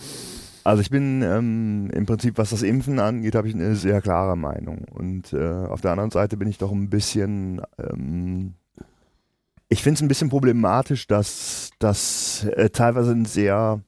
[0.64, 4.38] Also ich bin ähm, im Prinzip, was das Impfen angeht, habe ich eine sehr klare
[4.38, 4.86] Meinung.
[4.92, 8.54] Und äh, auf der anderen Seite bin ich doch ein bisschen, ähm,
[9.70, 13.82] ich finde es ein bisschen problematisch, dass, dass äh, teilweise ein sehr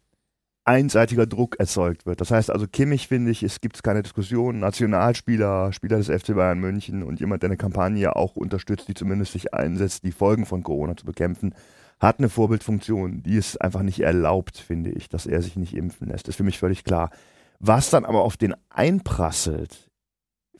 [0.63, 2.21] einseitiger Druck erzeugt wird.
[2.21, 6.59] Das heißt also, Kimmich finde ich, es gibt keine Diskussion, Nationalspieler, Spieler des FC Bayern
[6.59, 10.63] München und jemand, der eine Kampagne auch unterstützt, die zumindest sich einsetzt, die Folgen von
[10.63, 11.55] Corona zu bekämpfen,
[11.99, 16.07] hat eine Vorbildfunktion, die es einfach nicht erlaubt, finde ich, dass er sich nicht impfen
[16.07, 16.27] lässt.
[16.27, 17.11] ist für mich völlig klar.
[17.59, 19.89] Was dann aber auf den einprasselt,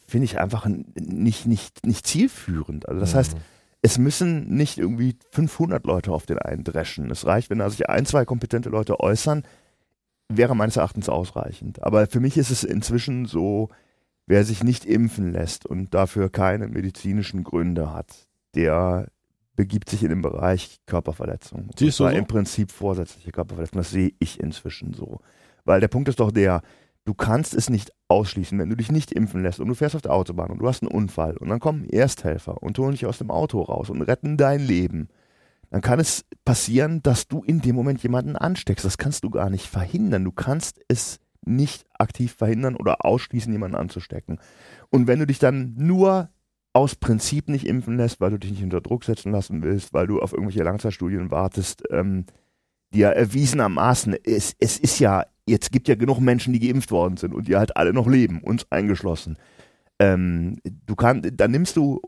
[0.08, 2.88] finde ich einfach nicht, nicht, nicht zielführend.
[2.88, 3.36] Also das heißt,
[3.82, 7.10] es müssen nicht irgendwie 500 Leute auf den einen dreschen.
[7.10, 9.44] Es reicht, wenn da sich ein, zwei kompetente Leute äußern,
[10.38, 11.84] wäre meines Erachtens ausreichend.
[11.84, 13.70] Aber für mich ist es inzwischen so,
[14.28, 19.08] wer sich nicht impfen lässt und dafür keine medizinischen Gründe hat, der
[19.56, 21.70] begibt sich in den Bereich Körperverletzung.
[21.78, 22.18] Siehst du zwar so?
[22.18, 23.78] im Prinzip vorsätzliche Körperverletzung.
[23.78, 25.20] Das sehe ich inzwischen so.
[25.66, 26.62] Weil der Punkt ist doch der,
[27.06, 30.02] du kannst es nicht ausschließen, wenn du dich nicht impfen lässt und du fährst auf
[30.02, 33.18] der Autobahn und du hast einen Unfall und dann kommen Ersthelfer und holen dich aus
[33.18, 35.10] dem Auto raus und retten dein Leben.
[35.72, 38.86] Dann kann es passieren, dass du in dem Moment jemanden ansteckst.
[38.86, 40.26] Das kannst du gar nicht verhindern.
[40.26, 44.40] Du kannst es nicht aktiv verhindern oder ausschließen, jemanden anzustecken.
[44.90, 46.30] Und wenn du dich dann nur
[46.74, 50.08] aus Prinzip nicht impfen lässt, weil du dich nicht unter Druck setzen lassen willst, weil
[50.08, 52.26] du auf irgendwelche Langzeitstudien wartest, ähm,
[52.94, 57.18] die ja erwiesenermaßen, es, es ist ja, jetzt gibt ja genug Menschen, die geimpft worden
[57.18, 59.38] sind und die halt alle noch leben, uns eingeschlossen.
[60.00, 62.02] Ähm, du kannst, dann nimmst du,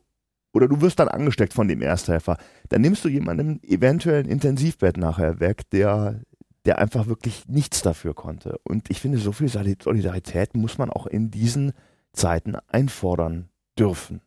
[0.54, 2.38] oder du wirst dann angesteckt von dem Ersthelfer,
[2.70, 6.22] dann nimmst du jemandem eventuell ein Intensivbett nachher weg, der
[6.66, 8.58] der einfach wirklich nichts dafür konnte.
[8.64, 11.74] Und ich finde, so viel Solidarität muss man auch in diesen
[12.14, 14.22] Zeiten einfordern dürfen.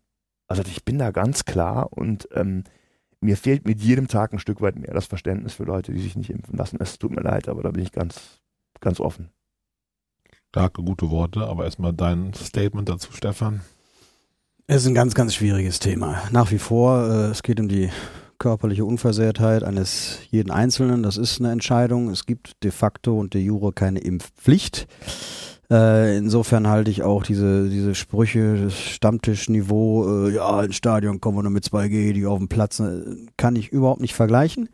[0.47, 2.65] Also ich bin da ganz klar und ähm,
[3.21, 6.17] mir fehlt mit jedem Tag ein Stück weit mehr das Verständnis für Leute, die sich
[6.17, 6.77] nicht impfen lassen.
[6.81, 8.41] Es tut mir leid, aber da bin ich ganz,
[8.81, 9.31] ganz offen.
[10.51, 13.63] Starke, gute Worte, aber erstmal dein Statement dazu, Stefan.
[14.69, 16.21] Es ist ein ganz, ganz schwieriges Thema.
[16.33, 17.89] Nach wie vor, äh, es geht um die
[18.39, 21.05] körperliche Unversehrtheit eines jeden Einzelnen.
[21.05, 22.11] Das ist eine Entscheidung.
[22.11, 24.89] Es gibt de facto und de jure keine Impfpflicht.
[25.71, 31.39] Äh, insofern halte ich auch diese, diese Sprüche, das Stammtischniveau, äh, ja, ins Stadion kommen
[31.39, 33.03] wir nur mit 2G, die auf dem Platz, äh,
[33.37, 34.69] kann ich überhaupt nicht vergleichen.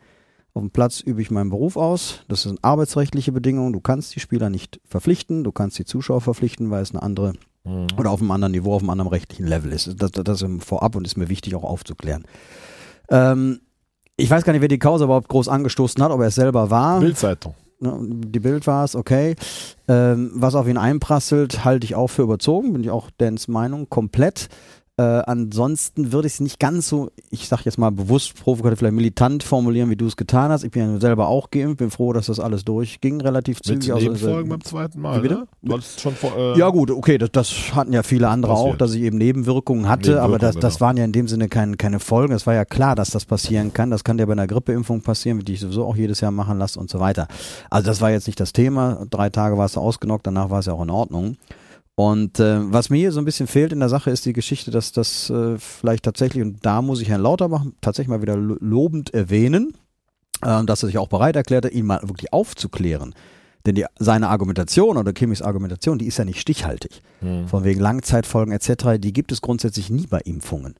[0.55, 2.21] Auf dem Platz übe ich meinen Beruf aus.
[2.27, 3.73] Das sind arbeitsrechtliche Bedingungen.
[3.73, 7.33] Du kannst die Spieler nicht verpflichten, du kannst die Zuschauer verpflichten, weil es eine andere
[7.63, 7.87] mhm.
[7.97, 10.01] oder auf einem anderen Niveau, auf einem anderen rechtlichen Level ist.
[10.01, 12.23] Das, das, ist vorab und ist mir wichtig auch aufzuklären.
[13.09, 13.59] Ähm,
[14.15, 16.69] ich weiß gar nicht, wer die Causa überhaupt groß angestoßen hat, ob er es selber
[16.69, 16.99] war.
[16.99, 17.55] Bildzeitung.
[17.79, 19.35] Ne, die Bild war es, okay.
[19.87, 23.89] Ähm, was auf ihn einprasselt, halte ich auch für überzogen, bin ich auch Dans Meinung,
[23.89, 24.47] komplett.
[24.95, 28.93] Äh, ansonsten würde ich es nicht ganz so, ich sage jetzt mal bewusst provokativ, vielleicht
[28.93, 30.63] militant formulieren, wie du es getan hast.
[30.63, 33.87] Ich bin ja selber auch geimpft, bin froh, dass das alles durchging, relativ zügig.
[33.87, 35.47] Mit also, beim zweiten Mal, bitte?
[35.63, 35.79] Ne?
[35.79, 38.73] Du schon vor, äh ja gut, okay, das, das, hatten ja viele andere passiert.
[38.75, 40.85] auch, dass ich eben Nebenwirkungen hatte, Nebenwirkungen, aber das, das genau.
[40.85, 42.35] waren ja in dem Sinne kein, keine Folgen.
[42.35, 43.89] Es war ja klar, dass das passieren kann.
[43.89, 46.79] Das kann ja bei einer Grippeimpfung passieren, die ich sowieso auch jedes Jahr machen lasse
[46.79, 47.27] und so weiter.
[47.71, 49.07] Also das war jetzt nicht das Thema.
[49.09, 51.37] Drei Tage war es ausgenockt, danach war es ja auch in Ordnung.
[51.95, 54.71] Und äh, was mir hier so ein bisschen fehlt in der Sache ist die Geschichte,
[54.71, 59.13] dass das äh, vielleicht tatsächlich, und da muss ich Herrn Lauterbach tatsächlich mal wieder lobend
[59.13, 59.77] erwähnen,
[60.41, 63.13] äh, dass er sich auch bereit erklärte, ihn mal wirklich aufzuklären.
[63.65, 67.01] Denn die, seine Argumentation oder Kimmichs Argumentation, die ist ja nicht stichhaltig.
[67.21, 67.47] Mhm.
[67.47, 70.75] Von wegen Langzeitfolgen etc., die gibt es grundsätzlich nie bei Impfungen.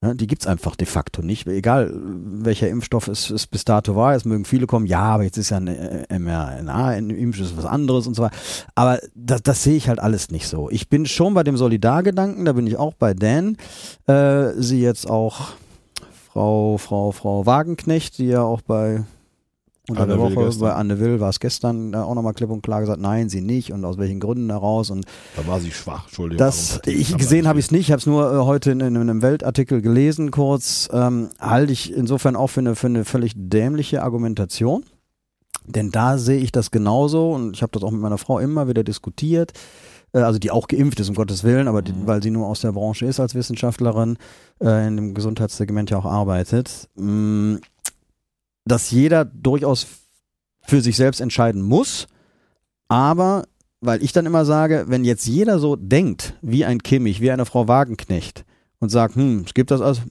[0.00, 1.48] Ja, die gibt's einfach de facto nicht.
[1.48, 5.38] Egal welcher Impfstoff es, es bis dato war, es mögen viele kommen, ja, aber jetzt
[5.38, 8.36] ist ja ein äh, mRNA-Impfstoff was anderes und so weiter.
[8.76, 10.70] Aber das, das sehe ich halt alles nicht so.
[10.70, 13.56] Ich bin schon bei dem Solidargedanken, da bin ich auch bei Dan.
[14.06, 15.48] Äh, sie jetzt auch
[16.32, 19.02] Frau, Frau, Frau Wagenknecht, die ja auch bei
[19.88, 22.80] unter Anne der Woche bei Anne Will war es gestern auch nochmal klipp und klar
[22.80, 24.90] gesagt, nein, sie nicht und aus welchen Gründen heraus.
[24.90, 26.38] Und da war sie schwach, Entschuldigung.
[26.38, 28.96] Das, ich gesehen habe ich es nicht, ich habe es nur äh, heute in, in,
[28.96, 30.88] einem Weltartikel gelesen, kurz.
[30.92, 34.84] Ähm, halte ich insofern auch für eine, für eine völlig dämliche Argumentation.
[35.64, 38.68] Denn da sehe ich das genauso und ich habe das auch mit meiner Frau immer
[38.68, 39.52] wieder diskutiert
[40.14, 42.06] äh, also die auch geimpft ist, um Gottes Willen, aber die, mhm.
[42.06, 44.16] weil sie nur aus der Branche ist als Wissenschaftlerin,
[44.62, 46.88] äh, in dem Gesundheitssegment ja auch arbeitet.
[48.68, 49.86] Dass jeder durchaus
[50.62, 52.06] für sich selbst entscheiden muss,
[52.88, 53.44] aber
[53.80, 57.46] weil ich dann immer sage, wenn jetzt jeder so denkt, wie ein Kimmich, wie eine
[57.46, 58.44] Frau Wagenknecht
[58.80, 60.02] und sagt, hm, es gibt das also,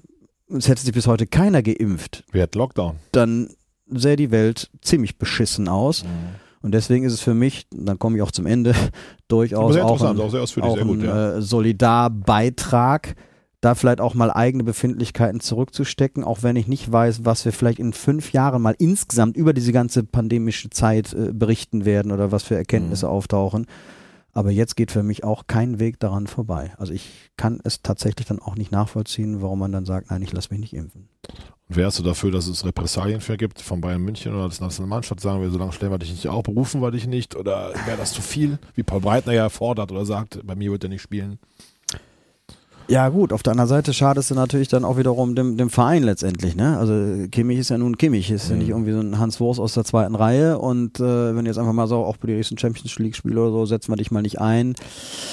[0.50, 2.24] es hätte sich bis heute keiner geimpft.
[2.34, 2.96] Hat Lockdown?
[3.12, 3.50] Dann
[3.90, 6.04] sähe die Welt ziemlich beschissen aus.
[6.04, 6.10] Mhm.
[6.62, 8.74] Und deswegen ist es für mich, dann komme ich auch zum Ende,
[9.28, 11.36] durchaus auch ein, auch auch ein ja.
[11.36, 13.16] äh, Solidarbeitrag,
[13.62, 17.80] da vielleicht auch mal eigene Befindlichkeiten zurückzustecken, auch wenn ich nicht weiß, was wir vielleicht
[17.80, 22.44] in fünf Jahren mal insgesamt über diese ganze pandemische Zeit äh, berichten werden oder was
[22.44, 23.12] für Erkenntnisse mhm.
[23.12, 23.66] auftauchen.
[24.34, 26.72] Aber jetzt geht für mich auch kein Weg daran vorbei.
[26.78, 30.32] Also ich kann es tatsächlich dann auch nicht nachvollziehen, warum man dann sagt, nein, ich
[30.32, 31.10] lasse mich nicht impfen.
[31.68, 35.22] Und wärst du dafür, dass es Repressalien für gibt von Bayern München oder das Nationalmannschaft
[35.22, 37.98] sagen wir, so lange stellen wir dich nicht auch, berufen wir dich nicht oder wäre
[37.98, 41.02] das zu viel, wie Paul Breitner ja fordert oder sagt, bei mir wird er nicht
[41.02, 41.40] spielen?
[42.90, 46.04] Ja gut, auf der anderen Seite schadest du natürlich dann auch wiederum dem, dem Verein
[46.04, 46.78] letztendlich, ne?
[46.78, 48.52] Also Kimmich ist ja nun Kimmich, ist mhm.
[48.52, 51.58] ja nicht irgendwie so ein Hans Wurst aus der zweiten Reihe und äh, wenn jetzt
[51.58, 54.12] einfach mal so, auch bei den nächsten Champions League Spiele oder so, setzen wir dich
[54.12, 54.76] mal nicht ein.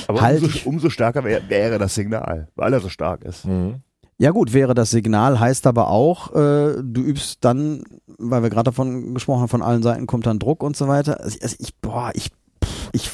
[0.09, 3.45] Aber halt umso, umso stärker wär, wäre das Signal, weil er so stark ist.
[3.45, 3.77] Mhm.
[4.19, 7.83] Ja gut, wäre das Signal, heißt aber auch, äh, du übst dann,
[8.19, 11.21] weil wir gerade davon gesprochen haben, von allen Seiten kommt dann Druck und so weiter.
[11.21, 12.31] Also, also ich, boah, ich,
[12.93, 13.11] ich,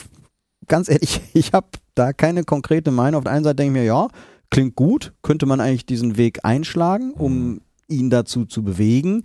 [0.69, 3.19] ganz ehrlich, ich habe da keine konkrete Meinung.
[3.19, 4.09] Auf der einen Seite denke ich mir, ja,
[4.51, 7.61] klingt gut, könnte man eigentlich diesen Weg einschlagen, um mhm.
[7.89, 9.25] ihn dazu zu bewegen.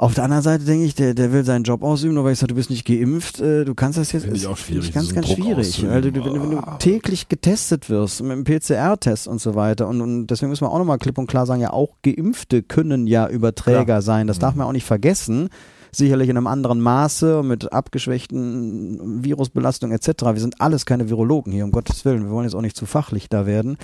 [0.00, 2.38] Auf der anderen Seite denke ich, der, der will seinen Job ausüben, nur weil ich
[2.38, 4.22] sage, du bist nicht geimpft, äh, du kannst das jetzt.
[4.22, 4.92] Finde ich auch schwierig.
[4.92, 5.84] Ganz, ganz schwierig.
[5.84, 6.76] Weil du, wenn, wenn, du ah.
[6.78, 9.88] täglich getestet wirst mit einem PCR-Test und so weiter.
[9.88, 13.08] Und, und deswegen müssen wir auch nochmal klipp und klar sagen, ja, auch Geimpfte können
[13.08, 14.02] ja Überträger Klar.
[14.02, 14.28] sein.
[14.28, 14.42] Das mhm.
[14.42, 15.48] darf man auch nicht vergessen
[15.92, 20.08] sicherlich in einem anderen Maße, mit abgeschwächten Virusbelastung etc.
[20.32, 22.24] Wir sind alles keine Virologen hier, um Gottes Willen.
[22.24, 23.78] Wir wollen jetzt auch nicht zu fachlich da werden.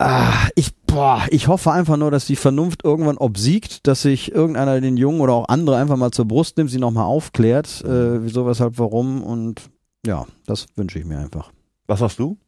[0.00, 4.80] Ah, ich, boah, ich hoffe einfach nur, dass die Vernunft irgendwann obsiegt, dass sich irgendeiner
[4.80, 8.46] den Jungen oder auch andere einfach mal zur Brust nimmt, sie nochmal aufklärt, äh, wieso,
[8.46, 9.62] weshalb, warum und
[10.06, 11.50] ja, das wünsche ich mir einfach.
[11.88, 12.38] Was hast du?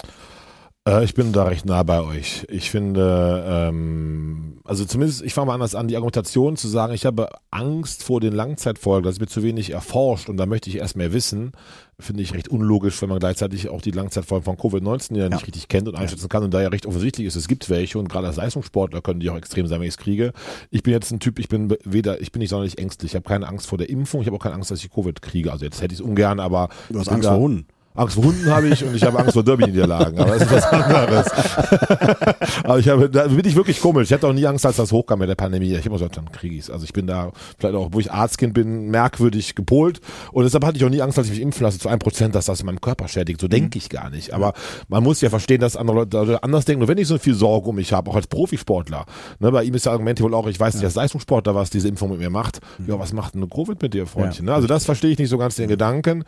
[0.91, 2.47] Äh, ich bin da recht nah bei euch.
[2.49, 7.07] Ich finde, ähm, also zumindest, ich fange mal anders an, die Argumentation zu sagen, ich
[7.07, 10.77] habe Angst vor den Langzeitfolgen, das ist mir zu wenig erforscht und da möchte ich
[10.77, 11.53] erst mehr wissen,
[11.99, 15.69] finde ich recht unlogisch, wenn man gleichzeitig auch die Langzeitfolgen von Covid-19 ja nicht richtig
[15.69, 18.27] kennt und einschätzen kann und da ja recht offensichtlich ist, es gibt welche und gerade
[18.27, 20.33] als Leistungssportler können die auch extrem sein, wenn ich es kriege.
[20.71, 23.29] Ich bin jetzt ein Typ, ich bin weder, ich bin nicht sonderlich ängstlich, ich habe
[23.29, 25.53] keine Angst vor der Impfung, ich habe auch keine Angst, dass ich Covid kriege.
[25.53, 27.67] Also jetzt hätte ich es ungern, aber Du hast Angst da- vor Hunden.
[27.95, 30.65] Angst vor Hunden habe ich und ich habe Angst vor Derby-Niederlagen, aber das ist was
[30.67, 31.27] anderes.
[32.65, 34.05] aber ich habe, da bin ich wirklich komisch.
[34.05, 35.73] Ich hatte auch nie Angst, als das hochkam mit der Pandemie.
[35.73, 36.71] Ich habe immer gesagt, dann kriege ich es.
[36.71, 40.01] Also ich bin da vielleicht auch, wo ich Arztkind bin, merkwürdig gepolt
[40.31, 42.37] und deshalb hatte ich auch nie Angst, als ich mich impfen lasse, zu einem Prozent,
[42.37, 43.41] dass das meinem Körper schädigt.
[43.41, 44.33] So denke ich gar nicht.
[44.33, 44.53] Aber
[44.87, 46.83] man muss ja verstehen, dass andere Leute anders denken.
[46.83, 49.05] Und wenn ich so viel Sorge um mich habe, auch als Profisportler,
[49.41, 51.89] ne, bei ihm ist das Argument wohl auch, ich weiß nicht als Leistungssportler, was diese
[51.89, 52.61] Impfung mit mir macht.
[52.87, 54.47] Ja, was macht eine Covid mit dir, Freundchen?
[54.47, 54.55] Ne?
[54.55, 56.23] Also das verstehe ich nicht so ganz den Gedanken.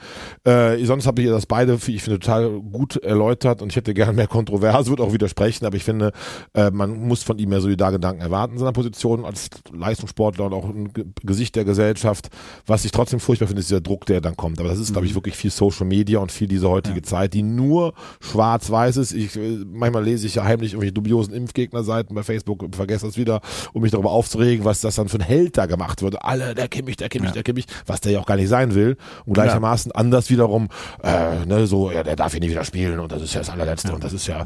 [0.44, 4.14] Äh, sonst habe ich das beide, ich finde, total gut erläutert und ich hätte gerne
[4.14, 6.12] mehr Kontroverse, würde auch widersprechen, aber ich finde,
[6.54, 10.64] äh, man muss von ihm mehr Solidargedanken erwarten in seiner Position als Leistungssportler und auch
[10.64, 12.30] ein Ge- Gesicht der Gesellschaft.
[12.66, 14.60] Was ich trotzdem furchtbar finde, ist dieser Druck, der dann kommt.
[14.60, 17.42] Aber das ist, glaube ich, wirklich viel Social Media und viel diese heutige Zeit, die
[17.42, 19.12] nur schwarz-weiß ist.
[19.12, 23.18] Ich, äh, manchmal lese ich ja heimlich irgendwelche dubiosen Impfgegnerseiten bei Facebook und vergesse das
[23.18, 23.42] wieder,
[23.74, 26.24] um mich darüber aufzuregen, was das dann für ein Held da gemacht wird.
[26.24, 28.96] Alle, der Kimmich, der Kimmich, der Kimmich, was der ja auch gar nicht sein will.
[29.26, 30.68] Und gleichermaßen anders wiederum,
[31.02, 33.50] äh, ne, so, ja, der darf hier nicht wieder spielen und das ist ja das
[33.50, 34.44] allerletzte und das ist ja,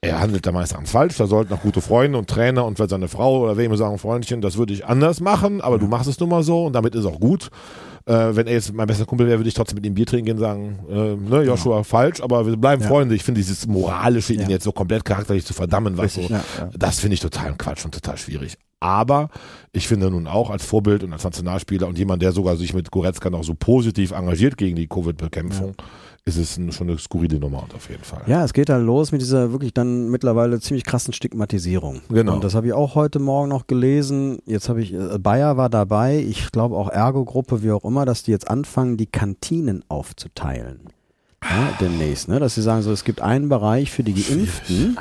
[0.00, 3.08] er handelt da meistens falsch, da sollten auch gute Freunde und Trainer und vielleicht seine
[3.08, 6.28] Frau oder wem sagen, Freundchen, das würde ich anders machen, aber du machst es nun
[6.28, 7.50] mal so und damit ist auch gut.
[8.04, 10.26] Äh, wenn er jetzt mein bester Kumpel wäre, würde ich trotzdem mit ihm Bier trinken
[10.26, 13.14] gehen und sagen, äh, ne, Joshua, falsch, aber wir bleiben Freunde.
[13.14, 16.42] Ich finde dieses moralische, ihn jetzt so komplett charakterlich zu verdammen, was so, Ja,
[16.76, 18.56] das finde ich total Quatsch und total schwierig.
[18.80, 19.28] Aber
[19.70, 22.90] ich finde nun auch als Vorbild und als Nationalspieler und jemand, der sogar sich mit
[22.90, 25.76] Goretzka noch so positiv engagiert gegen die Covid-Bekämpfung,
[26.24, 28.22] ist es schon eine skurrile Nummer auf jeden Fall.
[28.26, 32.02] Ja, es geht halt los mit dieser wirklich dann mittlerweile ziemlich krassen Stigmatisierung.
[32.10, 32.34] Genau.
[32.34, 34.38] Und das habe ich auch heute Morgen noch gelesen.
[34.46, 38.22] Jetzt habe ich, äh, Bayer war dabei, ich glaube auch Ergo-Gruppe, wie auch immer, dass
[38.22, 40.80] die jetzt anfangen, die Kantinen aufzuteilen.
[41.42, 42.38] Ja, demnächst, ne?
[42.40, 44.96] Dass sie sagen, so, es gibt einen Bereich für die Geimpften.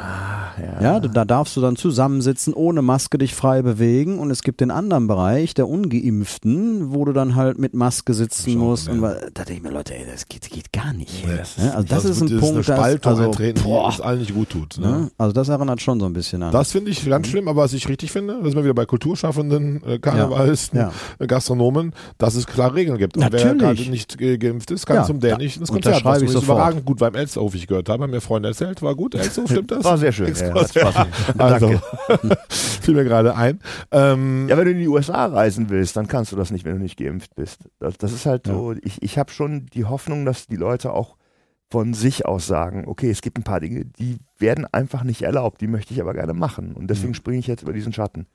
[0.82, 4.20] ja, du- da darfst du dann zusammensitzen, ohne Maske dich frei bewegen.
[4.20, 8.56] Und es gibt den anderen Bereich der Ungeimpften, wo du dann halt mit Maske sitzen
[8.58, 8.88] musst.
[8.88, 8.94] ja.
[8.94, 11.24] Und da denke ich mir, Leute, ey, das geht, geht gar nicht.
[11.26, 14.20] ja, also das, ist ein Punkt, eine das, Spaltung also, eintreten, boah, die uns allen
[14.20, 14.78] nicht gut tut.
[14.80, 14.88] Ne?
[14.88, 15.12] ne?
[15.18, 16.52] also das erinnert schon so ein bisschen an.
[16.52, 19.84] Das finde ich ganz schlimm, aber was ich richtig finde, dass wir wieder bei Kulturschaffenden,
[19.86, 20.92] äh, Karnevalisten, Ja.
[21.20, 23.16] äh, Gastronomen, dass es klare Regeln gibt.
[23.18, 23.60] Und wer Natürlich.
[23.80, 25.38] gerade nicht ge- geimpft ist, kann Ja, zum der ja.
[25.38, 26.04] nicht ins Konzert.
[26.06, 26.58] Was übrigens sofort.
[26.58, 29.16] überragend gut beim Elsterhof, ich gehört habe, haben mir Freunde erzählt, war gut.
[29.16, 29.84] Elsterhof, stimmt das?
[29.84, 30.34] War sehr schön.
[30.34, 31.08] Ja, hat Spaß ja.
[31.38, 31.82] Also,
[32.50, 33.60] fiel mir gerade ein.
[33.92, 36.74] Ähm, Ja, wenn du in die USA reisen willst, dann kannst du das nicht, wenn
[36.74, 37.70] du nicht geimpft bist.
[37.80, 41.16] Das, das ist halt so, ich, ich habe schon die Hoffnung, dass die Leute auch
[41.70, 45.62] von sich aus sagen, okay, es gibt ein paar Dinge, die werden einfach nicht erlaubt,
[45.62, 46.74] die möchte ich aber gerne machen.
[46.74, 48.28] Und deswegen springe ich jetzt über diesen Schatten.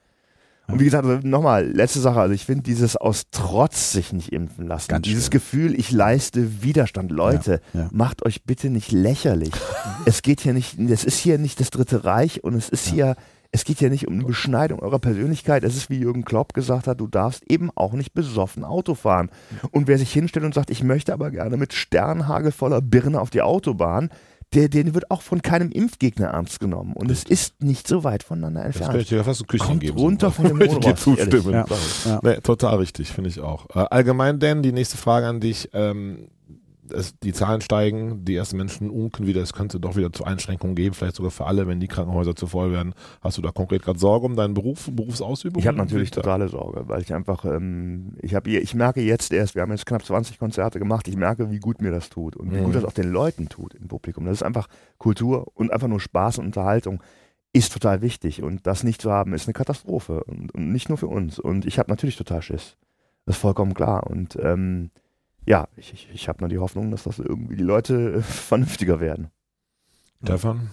[0.67, 4.33] Und wie gesagt, also nochmal, letzte Sache, also ich finde dieses aus Trotz sich nicht
[4.33, 5.31] impfen lassen, Ganz dieses schlimm.
[5.31, 7.11] Gefühl, ich leiste Widerstand.
[7.11, 7.89] Leute, Ja, ja.
[7.91, 9.51] macht euch bitte nicht lächerlich.
[10.05, 13.15] es geht hier nicht, es ist hier nicht das Dritte Reich und es ist hier,
[13.51, 15.63] es geht hier nicht um eine Beschneidung eurer Persönlichkeit.
[15.63, 19.29] Es ist, wie Jürgen Klopp gesagt hat, du darfst eben auch nicht besoffen Auto fahren.
[19.71, 23.29] Und wer sich hinstellt und sagt, ich möchte aber gerne mit Sternhagel voller Birne auf
[23.29, 24.09] die Autobahn,
[24.53, 26.93] der, der wird auch von keinem Impfgegner ernst genommen.
[26.93, 28.93] Und es ist nicht so weit voneinander das entfernt.
[28.93, 29.97] möchte ich ja fast ein Küsschen Kommt geben.
[29.97, 31.53] runter von dem Möchte ich dir Motorrad, zustimmen.
[31.53, 31.65] Ja.
[32.05, 32.19] Ja.
[32.23, 33.67] Nee, total richtig, finde ich auch.
[33.75, 35.69] Äh, allgemein, Dan, die nächste Frage an dich.
[35.73, 36.29] Ähm,
[36.91, 40.75] es, die Zahlen steigen, die ersten Menschen unken wieder, es könnte doch wieder zu Einschränkungen
[40.75, 42.93] geben, vielleicht sogar für alle, wenn die Krankenhäuser zu voll werden.
[43.21, 45.59] Hast du da konkret gerade Sorge um deinen Beruf, Berufsausübung?
[45.61, 49.55] Ich habe natürlich totale Sorge, weil ich einfach, ähm, ich habe, ich merke jetzt erst,
[49.55, 52.51] wir haben jetzt knapp 20 Konzerte gemacht, ich merke, wie gut mir das tut und
[52.51, 52.63] wie Mhm.
[52.65, 54.25] gut das auch den Leuten tut im Publikum.
[54.25, 57.01] Das ist einfach Kultur und einfach nur Spaß und Unterhaltung
[57.53, 60.97] ist total wichtig und das nicht zu haben ist eine Katastrophe und, und nicht nur
[60.97, 61.39] für uns.
[61.39, 62.77] Und ich habe natürlich total Schiss,
[63.25, 64.91] das ist vollkommen klar und ähm,
[65.47, 68.99] ja, ich, ich, ich habe nur die Hoffnung, dass das irgendwie die Leute äh, vernünftiger
[68.99, 69.29] werden.
[70.23, 70.69] Stefan?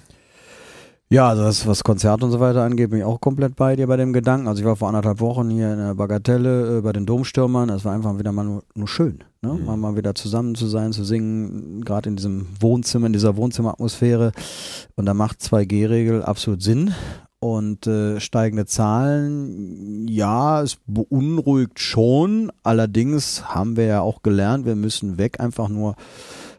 [1.10, 3.86] Ja, also das, was Konzerte und so weiter angeht, bin ich auch komplett bei dir
[3.86, 4.48] bei dem Gedanken.
[4.48, 7.68] Also ich war vor anderthalb Wochen hier in der Bagatelle äh, bei den Domstürmern.
[7.68, 9.52] Es war einfach wieder mal nur, nur schön, ne?
[9.52, 9.64] Mhm.
[9.64, 14.32] mal, mal wieder zusammen zu sein, zu singen, gerade in diesem Wohnzimmer, in dieser Wohnzimmeratmosphäre.
[14.96, 16.94] Und da macht 2G-Regel absolut Sinn.
[17.44, 22.50] Und äh, steigende Zahlen, ja, es beunruhigt schon.
[22.62, 25.94] Allerdings haben wir ja auch gelernt, wir müssen weg, einfach nur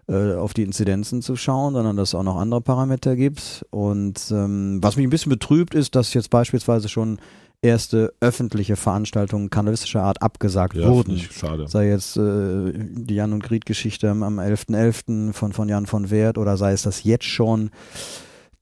[0.08, 3.66] äh, auf die Inzidenzen zu schauen, sondern dass es auch noch andere Parameter gibt.
[3.72, 7.18] Und ähm, was mich ein bisschen betrübt ist, dass jetzt beispielsweise schon
[7.64, 11.18] erste öffentliche Veranstaltungen kannibalistischer Art abgesagt Ja, wurden.
[11.18, 11.68] schade.
[11.68, 15.34] Sei jetzt äh, die Jan und Griet Geschichte am am 11.11.
[15.34, 17.72] von, von Jan von Wert oder sei es das jetzt schon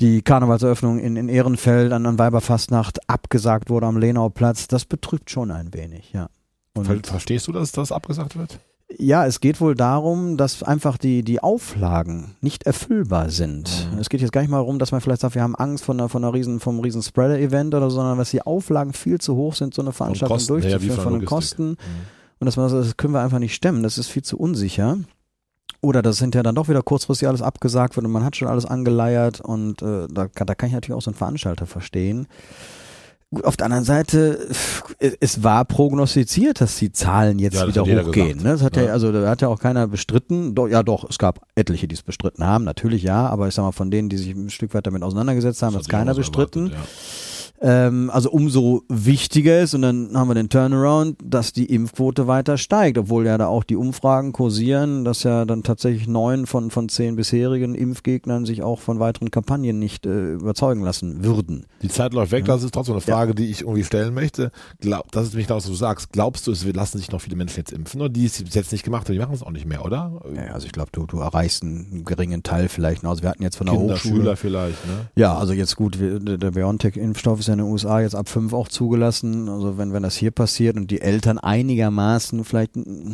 [0.03, 5.49] die Karnevalseröffnung in, in Ehrenfeld an, an Weiberfastnacht abgesagt wurde am Lenauplatz, das betrübt schon
[5.49, 6.27] ein wenig, ja.
[6.75, 8.59] Und Verstehst du, dass das abgesagt wird?
[8.97, 13.89] Ja, es geht wohl darum, dass einfach die, die Auflagen nicht erfüllbar sind.
[13.93, 13.99] Mhm.
[13.99, 15.99] Es geht jetzt gar nicht mal darum, dass man vielleicht sagt, wir haben Angst von
[15.99, 19.35] einer, von einer riesen, vom riesen Spreader-Event oder so, sondern dass die Auflagen viel zu
[19.35, 21.69] hoch sind, so eine Veranstaltung Kosten, durchzuführen, ja, von den Kosten.
[21.69, 21.77] Mhm.
[22.39, 24.97] Und dass man sagt, das können wir einfach nicht stemmen, das ist viel zu unsicher.
[25.83, 28.47] Oder das sind ja dann doch wieder kurzfristig alles abgesagt wird und man hat schon
[28.47, 32.25] alles angeleiert und äh, da, da kann ich natürlich auch so einen Veranstalter verstehen.
[33.31, 34.47] Gut, auf der anderen Seite,
[35.19, 38.37] es war prognostiziert, dass die Zahlen jetzt Ja, wieder hochgehen.
[38.37, 38.43] gesagt.
[38.43, 38.49] Ne?
[38.51, 38.83] Das hat ja.
[38.83, 38.91] Ja.
[38.93, 40.53] also da hat ja auch keiner bestritten.
[40.55, 43.63] Doch, ja, doch, es gab etliche, die es bestritten haben, natürlich ja, aber ich sag
[43.63, 46.11] mal, von denen, die sich ein Stück weit damit auseinandergesetzt haben, hat Das es keiner
[46.11, 46.67] hat auch so bestritten.
[46.71, 46.89] erwartet,
[47.63, 52.57] Ähm, also umso wichtiger ist, und dann haben wir den Turnaround, dass die Impfquote weiter
[52.57, 56.89] steigt, obwohl ja da auch die Umfragen kursieren, dass ja dann tatsächlich neun von, von
[56.89, 61.59] zehn bisherigen Impfgegnern sich auch von weiteren Kampagnen nicht äh, überzeugen lassen würden.
[61.59, 61.67] ja.
[61.83, 64.51] Die Zeit läuft weg, das ist trotzdem eine Frage, die ich irgendwie stellen möchte.
[64.81, 66.11] Glaub, das ist mich das, was du sagst.
[66.11, 68.01] Glaubst du, es lassen sich noch viele Menschen jetzt impfen?
[68.01, 70.21] Oder die es jetzt nicht gemacht haben, die machen es auch nicht mehr, oder?
[70.35, 73.11] Ja, also ich glaube, du, du erreichst einen geringen Teil vielleicht noch.
[73.11, 74.15] Also wir hatten jetzt von der Kinder, Hochschule.
[74.15, 75.07] Schüler vielleicht, ne?
[75.15, 78.67] Ja, also jetzt gut, der BioNTech-Impfstoff ist ja in den USA jetzt ab fünf auch
[78.67, 79.49] zugelassen.
[79.49, 83.13] Also wenn, wenn das hier passiert und die Eltern einigermaßen vielleicht mm,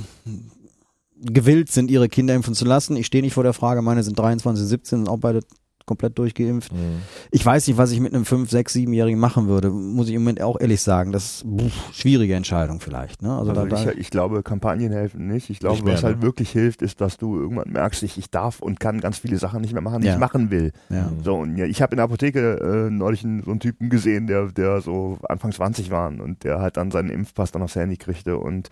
[1.21, 2.95] gewillt sind, ihre Kinder impfen zu lassen.
[2.95, 5.41] Ich stehe nicht vor der Frage, meine sind 23, 17, sind auch beide
[5.89, 6.71] komplett durchgeimpft.
[6.71, 7.01] Mhm.
[7.31, 10.21] Ich weiß nicht, was ich mit einem 5, 6, 7-Jährigen machen würde, muss ich im
[10.21, 11.11] Moment auch ehrlich sagen.
[11.11, 13.21] Das ist eine schwierige Entscheidung vielleicht.
[13.21, 13.29] Ne?
[13.35, 15.49] Also, Also da, da, ich, ich glaube, Kampagnen helfen nicht.
[15.49, 16.21] Ich glaube, Nicht mehr, was halt ne?
[16.23, 19.61] wirklich hilft, ist, dass du irgendwann merkst, ich, ich darf und kann ganz viele Sachen
[19.61, 20.13] nicht mehr machen, die Ja.
[20.13, 20.71] ich machen will.
[20.89, 21.11] ja.
[21.23, 24.27] So, und ja, ich habe in der Apotheke äh, neulich einen, so einen Typen gesehen,
[24.27, 27.97] der, der so Anfang 20 war und der halt dann seinen Impfpass dann aufs Handy
[27.97, 28.69] kriegte und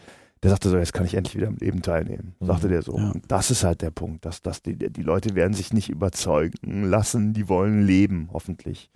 [0.48, 2.46] der sagte so, jetzt kann ich endlich wieder am Leben teilnehmen, Mhm.
[2.46, 2.98] sagte der so.
[2.98, 3.12] Ja.
[3.12, 6.84] Und das ist halt der Punkt, dass, dass die, die Leute werden sich nicht überzeugen
[6.84, 8.90] lassen, die wollen leben, hoffentlich.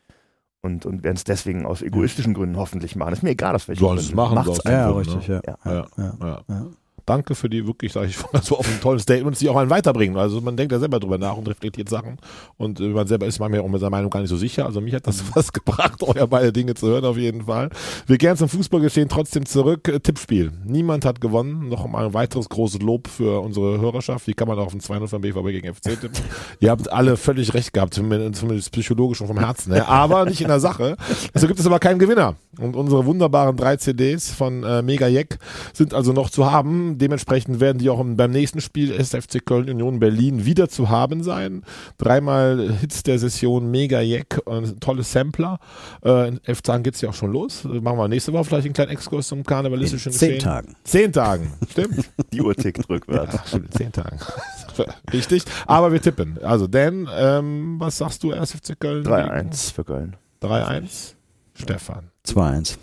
[0.63, 3.13] Und, und werden es deswegen aus egoistischen Gründen hoffentlich machen.
[3.13, 4.15] Ist mir egal, aus welchen Gründen.
[4.15, 4.71] machen, Macht's einfach.
[4.71, 5.41] ja, richtig, ja.
[5.65, 5.87] Ja.
[5.97, 6.43] Ja.
[6.47, 6.67] Ja.
[7.05, 10.17] Danke für die wirklich, sage ich, so offen tollen Statements, die auch einen weiterbringen.
[10.17, 12.17] Also man denkt ja selber drüber nach und reflektiert Sachen.
[12.57, 14.65] Und äh, man selber ist manchmal auch mit seiner Meinung gar nicht so sicher.
[14.65, 17.69] Also mich hat das was gebracht, euer beide Dinge zu hören auf jeden Fall.
[18.07, 19.87] Wir gehen zum Fußballgeschehen trotzdem zurück.
[19.87, 20.51] Äh, Tippspiel.
[20.65, 21.69] Niemand hat gewonnen.
[21.69, 24.27] Noch mal ein weiteres großes Lob für unsere Hörerschaft.
[24.27, 26.11] Wie kann man auf ein 2-0 von BVB gegen FC tippen?
[26.59, 29.73] Ihr habt alle völlig recht gehabt, zumindest, psychologisch und vom Herzen.
[29.73, 29.87] her.
[29.87, 30.97] Aber nicht in der Sache.
[31.33, 32.35] So gibt es aber keinen Gewinner.
[32.59, 35.39] Und unsere wunderbaren drei CDs von äh, Mega Jack
[35.73, 36.90] sind also noch zu haben.
[36.97, 41.23] Dementsprechend werden die auch im, beim nächsten Spiel SFC Köln Union Berlin wieder zu haben
[41.23, 41.63] sein.
[41.97, 45.59] Dreimal Hits der Session Mega Jack, ein tolles Sampler.
[46.03, 47.63] Äh, in elf Tagen geht's ja auch schon los.
[47.63, 50.43] Machen wir nächste Woche vielleicht einen kleinen Exkurs zum karnevalistischen In zehn Geschehen.
[50.43, 50.75] Tagen.
[50.83, 52.09] Zehn Tagen, stimmt.
[52.33, 53.33] Die Uhr tickt rückwärts.
[53.33, 54.19] Ja, stimmt, zehn Tagen.
[55.13, 55.43] Richtig.
[55.67, 56.37] Aber wir tippen.
[56.43, 59.05] Also, Dan, ähm, was sagst du, SFC Köln?
[59.05, 60.15] 3-1 für Köln.
[60.41, 61.13] 3-1.
[61.53, 62.09] Stefan.
[62.25, 62.77] 2-1.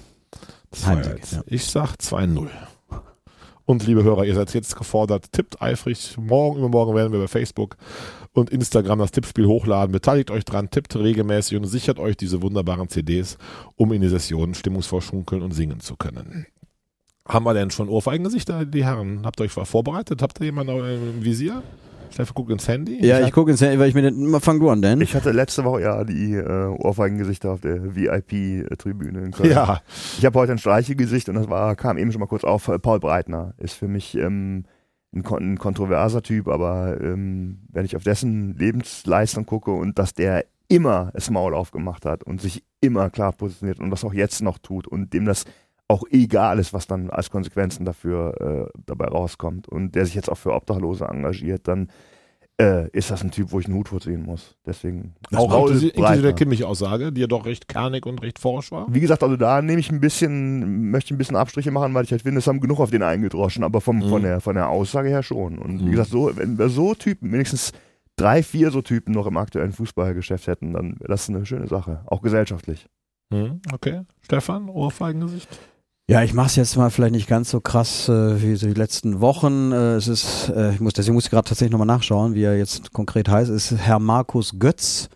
[0.75, 0.87] 2-1.
[0.87, 1.43] Heimsieg, ja.
[1.47, 2.49] Ich sag 2-0.
[3.69, 6.17] Und liebe Hörer, ihr seid jetzt gefordert, tippt eifrig.
[6.17, 7.77] Morgen, übermorgen werden wir bei Facebook
[8.33, 9.93] und Instagram das Tippspiel hochladen.
[9.93, 13.37] Beteiligt euch dran, tippt regelmäßig und sichert euch diese wunderbaren CDs,
[13.77, 16.47] um in die Session stimmungsvoll schunkeln und singen zu können.
[17.27, 19.27] Haben wir denn schon Ohrfeigengesichter, die Herren?
[19.27, 20.23] Habt ihr euch vorbereitet?
[20.23, 21.63] Habt ihr jemanden im Visier?
[22.11, 23.05] Stefan guckt ins Handy.
[23.05, 25.01] Ja, ich gucke ins Handy, weil ich mir den, fang du an, Dan.
[25.01, 29.51] Ich hatte letzte Woche ja die äh, Ohrfeigengesichter auf der VIP-Tribüne in Köln.
[29.51, 29.81] Ja,
[30.19, 32.69] Ich habe heute ein Streichegesicht und das war, kam eben schon mal kurz auf.
[32.69, 34.65] äh, Paul Breitner ist für mich ähm,
[35.15, 40.15] ein, kon ein kontroverser Typ, aber ähm, wenn ich auf dessen Lebensleistung gucke und dass
[40.15, 44.43] der immer das Maul aufgemacht hat und sich immer klar positioniert und das auch jetzt
[44.43, 45.45] noch tut und dem das
[45.89, 50.29] auch egal ist, was dann als Konsequenzen dafür äh, dabei rauskommt und der sich jetzt
[50.31, 51.89] auch für Obdachlose engagiert, dann
[52.61, 54.57] äh, ist das ein Typ, wo ich einen Hut vorziehen muss.
[54.67, 56.33] Deswegen auch Paul inklusive inklusive der Breitner.
[56.33, 58.87] Kimmich-Aussage, die ja doch recht kernig und recht forsch war.
[58.93, 62.05] Wie gesagt, also da nehme ich ein bisschen, möchte ich ein bisschen Abstriche machen, weil
[62.05, 64.09] ich halt finde, es haben genug auf den eingedroschen, aber vom, Mhm.
[64.09, 65.59] von, der, von der Aussage her schon.
[65.59, 65.87] Und Mhm.
[65.87, 67.73] wie gesagt, so, wenn wir so Typen, wenigstens
[68.17, 72.03] drei, vier so Typen noch im aktuellen Fußballgeschäft hätten, dann wäre das eine schöne Sache,
[72.07, 72.89] auch gesellschaftlich.
[73.33, 74.01] Hm, okay.
[74.23, 75.49] Stefan, Ohrfeigengesicht?
[76.11, 78.73] Ja, ich mache es jetzt mal vielleicht nicht ganz so krass äh, wie so die
[78.73, 79.73] letzten Wochen.
[79.73, 82.57] Äh, es ist, äh, ich muss, deswegen muss ich gerade tatsächlich nochmal nachschauen, wie er
[82.57, 83.51] jetzt konkret heißt.
[83.51, 85.11] Es ist Herr Markus Götz.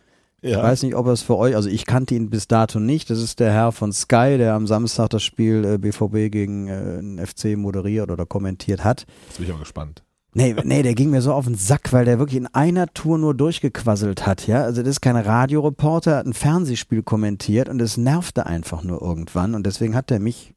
[0.45, 3.09] Ich weiß nicht, ob er es für euch, also ich kannte ihn bis dato nicht.
[3.09, 6.97] Das ist der Herr von Sky, der am Samstag das Spiel äh, BVB gegen äh,
[6.97, 9.07] den FC moderiert oder kommentiert hat.
[9.29, 10.03] Jetzt bin ich aber gespannt.
[10.35, 13.19] Nee, nee, der ging mir so auf den Sack, weil der wirklich in einer Tour
[13.19, 14.65] nur durchgequasselt hat, ja.
[14.65, 19.55] Also das ist kein Radioreporter, hat ein Fernsehspiel kommentiert und es nervte einfach nur irgendwann
[19.55, 20.55] und deswegen hat er mich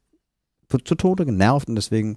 [0.68, 2.16] zu, Tode genervt und deswegen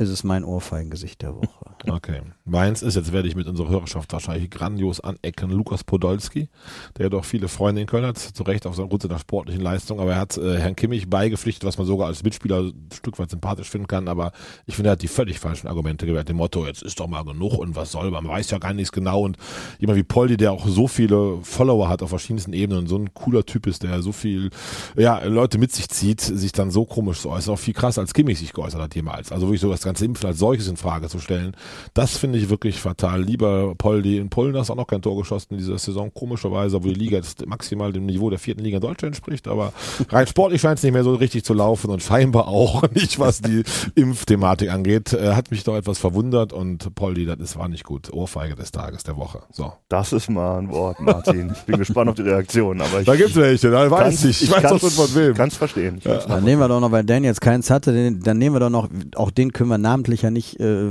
[0.00, 1.48] ist es mein Ohrfeigengesicht der Woche.
[1.88, 2.20] Okay.
[2.44, 6.50] Meins ist, jetzt werde ich mit unserer Hörerschaft wahrscheinlich grandios anecken, Lukas Podolski,
[6.98, 10.18] der doch viele Freunde in Köln hat, zu Recht aufgrund seiner sportlichen Leistung, aber er
[10.18, 13.86] hat äh, Herrn Kimmich beigepflichtet, was man sogar als Mitspieler ein Stück weit sympathisch finden
[13.86, 14.32] kann, aber
[14.66, 17.24] ich finde, er hat die völlig falschen Argumente gewählt, dem Motto, jetzt ist doch mal
[17.24, 19.38] genug und was soll, man weiß ja gar nichts genau und
[19.78, 23.46] jemand wie Poldi, der auch so viele Follower hat auf verschiedensten Ebenen so ein cooler
[23.46, 24.50] Typ ist, der so viel,
[24.96, 28.12] ja, Leute mit sich zieht, sich dann so komisch zu äußern, auch viel krasser als
[28.12, 31.08] Kimmich sich geäußert hat jemals, also wirklich so das ganze Impfen als solches in Frage
[31.08, 31.56] zu stellen,
[31.94, 33.22] das finde ich wirklich fatal.
[33.22, 36.92] Lieber Poldi in Polen hast auch noch kein Tor geschossen in dieser Saison, komischerweise, obwohl
[36.94, 39.72] die Liga jetzt maximal dem Niveau der vierten Liga in Deutschland entspricht, aber
[40.10, 43.40] rein sportlich scheint es nicht mehr so richtig zu laufen und scheinbar auch nicht, was
[43.42, 43.62] die
[43.94, 45.12] Impfthematik angeht.
[45.12, 48.12] Äh, hat mich doch etwas verwundert und Poldi, das ist, war nicht gut.
[48.12, 49.40] Ohrfeige des Tages, der Woche.
[49.50, 49.72] So.
[49.88, 51.50] Das ist mal ein Wort, Martin.
[51.54, 54.42] Ich bin gespannt auf die Reaktion, aber ich Da gibt's welche, da weiß kann's- ich.
[54.42, 55.34] Ich weiß doch kann's- schon von wem.
[55.34, 55.96] Kann's verstehen.
[55.98, 58.54] Ich kann's Dann nehmen wir doch noch, weil Dan jetzt keins hatte, den, dann nehmen
[58.56, 60.90] wir doch noch, auch den können wir namentlich ja nicht äh,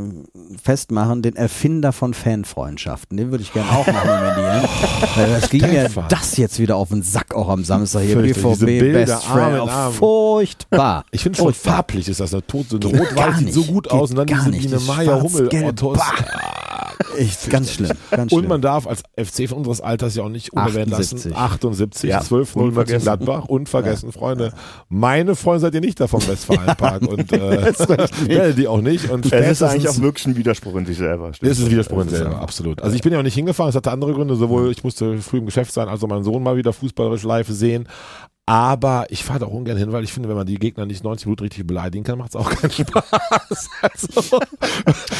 [0.61, 3.17] festmachen, den Erfinder von Fanfreundschaften.
[3.17, 4.69] Den würde ich gerne auch noch nominieren.
[5.15, 6.05] weil das ging mir Stefan.
[6.09, 8.17] das jetzt wieder auf den Sack auch am Samstag hier.
[8.17, 9.69] BVB Bilder, Best Friend.
[9.69, 9.93] Arm.
[9.93, 11.05] Furchtbar.
[11.11, 14.11] Ich finde schon farblich ist das eine so Geht Rot-Weiß sieht so gut Geht aus
[14.11, 14.51] und dann diese.
[14.51, 15.79] Biene Meier Hummel schwarz-gelb.
[17.17, 17.91] Echt ganz schlimm.
[18.11, 18.43] Ganz schlimm.
[18.43, 21.15] Und man darf als FC von unseres Alters ja auch nicht unerwähnt lassen.
[21.15, 21.35] 78.
[21.35, 23.01] 78, Ja, 12 0 unvergessen.
[23.03, 24.53] Gladbach, unvergessen, Freunde.
[24.89, 29.09] Meine Freunde seid ihr nicht da vom Westfalenpark und äh, die auch nicht.
[29.09, 31.31] Und Es ist eigentlich auch wirklich ein Widerspruch in sich selber.
[31.39, 32.81] das ist ein Widerspruch in ist selber, ja- absolut.
[32.81, 35.37] Also ich bin ja auch nicht hingefahren, es hatte andere Gründe, sowohl ich musste früh
[35.37, 37.87] im Geschäft sein, also meinen Sohn mal wieder fußballerisch live sehen.
[38.49, 41.03] Aber ich fahre da auch ungern hin, weil ich finde, wenn man die Gegner nicht
[41.03, 43.69] 90 Minuten richtig beleidigen kann, macht es auch keinen Spaß.
[43.79, 44.39] Also,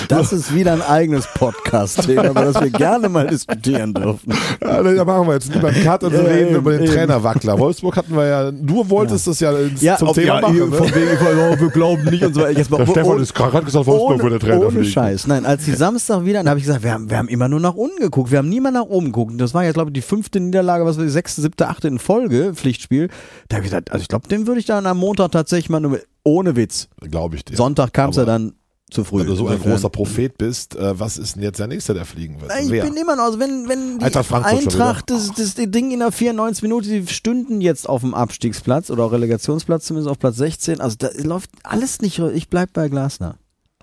[0.08, 4.34] Das ist wieder ein eigenes Podcast-Thema, über das wir gerne mal diskutieren dürfen.
[4.64, 6.92] Ja, da machen wir jetzt lieber einen Cut und Ja, reden eben, über den eben.
[6.92, 7.60] Trainerwackler.
[7.60, 10.58] Wolfsburg hatten wir ja, du wolltest das ja, ins, zum ob- Thema machen.
[10.58, 10.76] ihr- Ne?
[10.76, 12.58] von wegen, oh, wir glauben nicht und so weiter.
[12.58, 14.86] Jetzt mal, Der Stefan ohne- ist hat gesagt, Wolfsburg ohne, würde Trainer ohne fliegen.
[14.86, 15.28] Scheiß.
[15.28, 17.60] Nein, als die Samstag wieder, dann habe ich gesagt, wir haben, wir haben immer nur
[17.60, 18.32] nach unten geguckt.
[18.32, 19.34] Wir haben niemand nach oben geguckt.
[19.34, 21.88] Und Das war jetzt, glaube ich, die fünfte Niederlage, was wir die sechste, siebte, achte
[21.88, 23.10] in Folge, Pflichtspiel.
[23.48, 25.80] Da habe ich gesagt, also ich glaube, den würde ich dann am Montag tatsächlich mal
[25.80, 26.88] nur, ohne Witz.
[27.02, 27.56] Glaube ich dir.
[27.56, 28.54] Sonntag kam es ja dann
[28.90, 29.20] zu früh.
[29.20, 32.06] Wenn du so ein großer Prophet bist, äh, was ist denn jetzt der Nächste, der
[32.06, 32.52] fliegen wird?
[32.62, 32.84] Ich Wer?
[32.84, 36.12] bin immer noch, also wenn, wenn die Eintracht Eintracht das, das die Ding in der
[36.12, 40.82] 94 Minute, die stünden jetzt auf dem Abstiegsplatz oder Relegationsplatz, zumindest auf Platz 16.
[40.82, 43.38] Also da läuft alles nicht, ich bleib bei Glasner.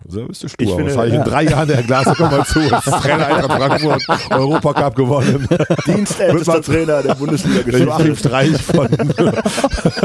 [0.05, 0.77] So bist du Ich stur.
[0.77, 1.25] finde, Wahrscheinlich ja.
[1.25, 2.61] in drei Jahren der Glas, komm mal zu.
[3.01, 5.49] Trainer Eintracht Frankfurt, Europacup gewonnen.
[5.87, 8.29] Dienstältester Trainer der Bundesliga Der Joachim Geschichte.
[8.29, 8.89] Streich von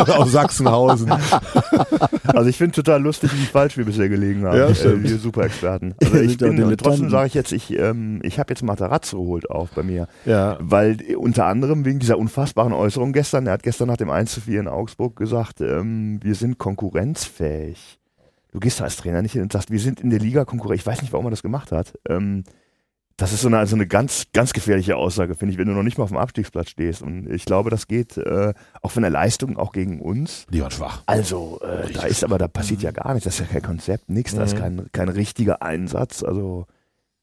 [0.12, 1.12] aus Sachsenhausen.
[2.26, 4.58] Also ich finde total lustig, wie falsch wir bisher gelegen haben.
[4.58, 5.04] Ja, äh, stimmt.
[5.10, 5.94] wir Superexperten.
[6.02, 9.50] Also Wir ich bin, trotzdem sage ich jetzt, ich, ähm, ich habe jetzt Matarazzo geholt
[9.52, 10.08] auf bei mir.
[10.26, 10.58] Ja.
[10.62, 14.32] Weil äh, unter anderem wegen dieser unfassbaren Äußerung gestern, er hat gestern nach dem 1
[14.34, 17.98] zu 4 in Augsburg gesagt, ähm, wir sind konkurrenzfähig.
[18.52, 20.82] Du gehst da als Trainer nicht hin und sagst, wir sind in der Liga konkurrenzfähig.
[20.82, 21.98] Ich weiß nicht, warum er das gemacht hat.
[22.08, 22.44] Ähm,
[23.18, 25.84] das ist so eine, also eine ganz, ganz gefährliche Aussage, finde ich, wenn du noch
[25.84, 27.02] nicht mal auf dem Abstiegsplatz stehst.
[27.04, 30.46] Und ich glaube, das geht äh, auch von der Leistung auch gegen uns.
[30.50, 31.04] Die waren schwach.
[31.06, 33.26] Also, äh, da ist aber, da passiert ja gar nichts.
[33.26, 34.34] Das ist ja kein Konzept, nichts.
[34.34, 34.60] Da ist Mhm.
[34.60, 36.24] kein, kein richtiger Einsatz.
[36.24, 36.66] Also,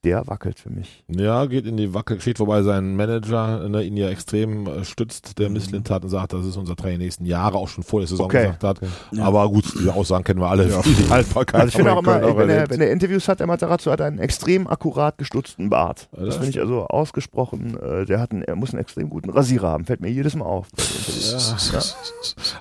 [0.04, 1.02] der wackelt für mich.
[1.08, 5.50] Ja, geht in die Wackelgeschichte, wobei sein Manager ne, ihn ja extrem äh, stützt, der
[5.50, 8.06] Misslint hat und sagt, das ist unser Trainer die nächsten Jahre, auch schon vor der
[8.06, 8.44] Saison Okay.
[8.52, 8.80] gesagt hat.
[9.10, 9.24] Ja.
[9.24, 10.66] Aber gut, diese Aussagen kennen wir alle.
[10.84, 13.90] Die Haltbarkeit Also ich finde auch immer, wenn er, wenn er Interviews hat, der Matarazzo
[13.90, 16.08] hat einen extrem akkurat gestutzten Bart.
[16.16, 19.30] Ja, Das finde ich also ausgesprochen, äh, der hat einen, er muss einen extrem guten
[19.30, 20.68] Rasierer haben, fällt mir jedes Mal auf.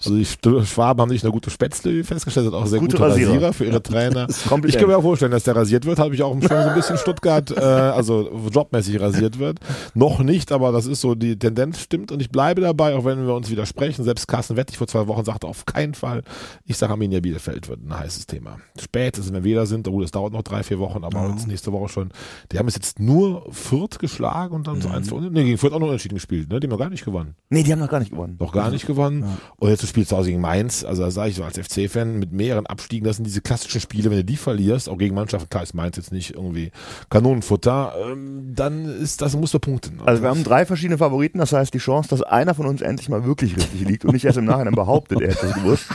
[0.03, 3.09] Also die Schwaben haben nicht nur gute Spätzle, wie festgestellt, sondern auch sehr Gute gute,
[3.09, 3.33] Rasierer.
[3.33, 3.53] Rasierer.
[3.53, 4.27] für ihre Trainer.
[4.65, 5.99] Ich kann mir auch vorstellen, dass der rasiert wird.
[5.99, 9.59] Habe ich auch im Schirm so ein bisschen Stuttgart, äh, also jobmäßig rasiert wird.
[9.93, 13.25] Noch nicht, aber das ist so, die Tendenz stimmt und ich bleibe dabei, auch wenn
[13.25, 14.03] wir uns widersprechen.
[14.03, 16.23] Selbst Carsten Wettig vor zwei Wochen sagte auf keinen Fall,
[16.65, 18.57] ich sage Arminia Bielefeld wird ein heißes Thema.
[18.79, 21.71] Spätestens, wenn wir da sind, oh, das dauert noch drei, vier Wochen, aber jetzt nächste
[21.71, 22.11] Woche schon.
[22.51, 25.79] Die haben es jetzt nur Fürth geschlagen und dann so eins, nee, gegen Fürth auch
[25.79, 26.59] noch unentschieden gespielt, ne?
[26.59, 28.37] Die haben noch gar nicht gewonnen Nee, die haben noch gar nicht gewonnen.
[28.39, 29.25] noch gar nicht gewonnen.
[29.57, 30.83] Und jetzt du spielst zu Hause gegen Mainz.
[30.83, 34.09] Also da sage ich so als FC-Fan mit mehreren Abstiegen, das sind diese klassischen Spiele,
[34.09, 36.71] wenn du die verlierst, auch gegen Mannschaften, klar ist Mainz jetzt nicht irgendwie
[37.17, 39.99] Kanonenfutter, ähm, dann ist das, musst du punkten.
[40.05, 43.09] Also wir haben drei verschiedene Favoriten, das heißt die Chance, dass einer von uns endlich
[43.09, 45.85] mal wirklich richtig liegt und nicht erst im Nachhinein behauptet, er hätte es gewusst,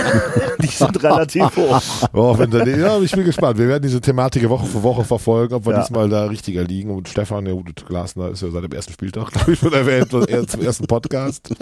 [0.62, 1.80] die sind relativ hoch.
[2.12, 3.58] Oh, wenn da, ja, ich bin gespannt.
[3.58, 5.80] Wir werden diese Thematik Woche für Woche verfolgen, ob wir Ja.
[5.80, 6.90] diesmal da richtiger liegen.
[6.90, 10.10] Und Stefan, der gute Glasner, ist ja seit dem ersten Spieltag, glaube ich, schon erwähnt,
[10.10, 11.54] zum ersten Podcast.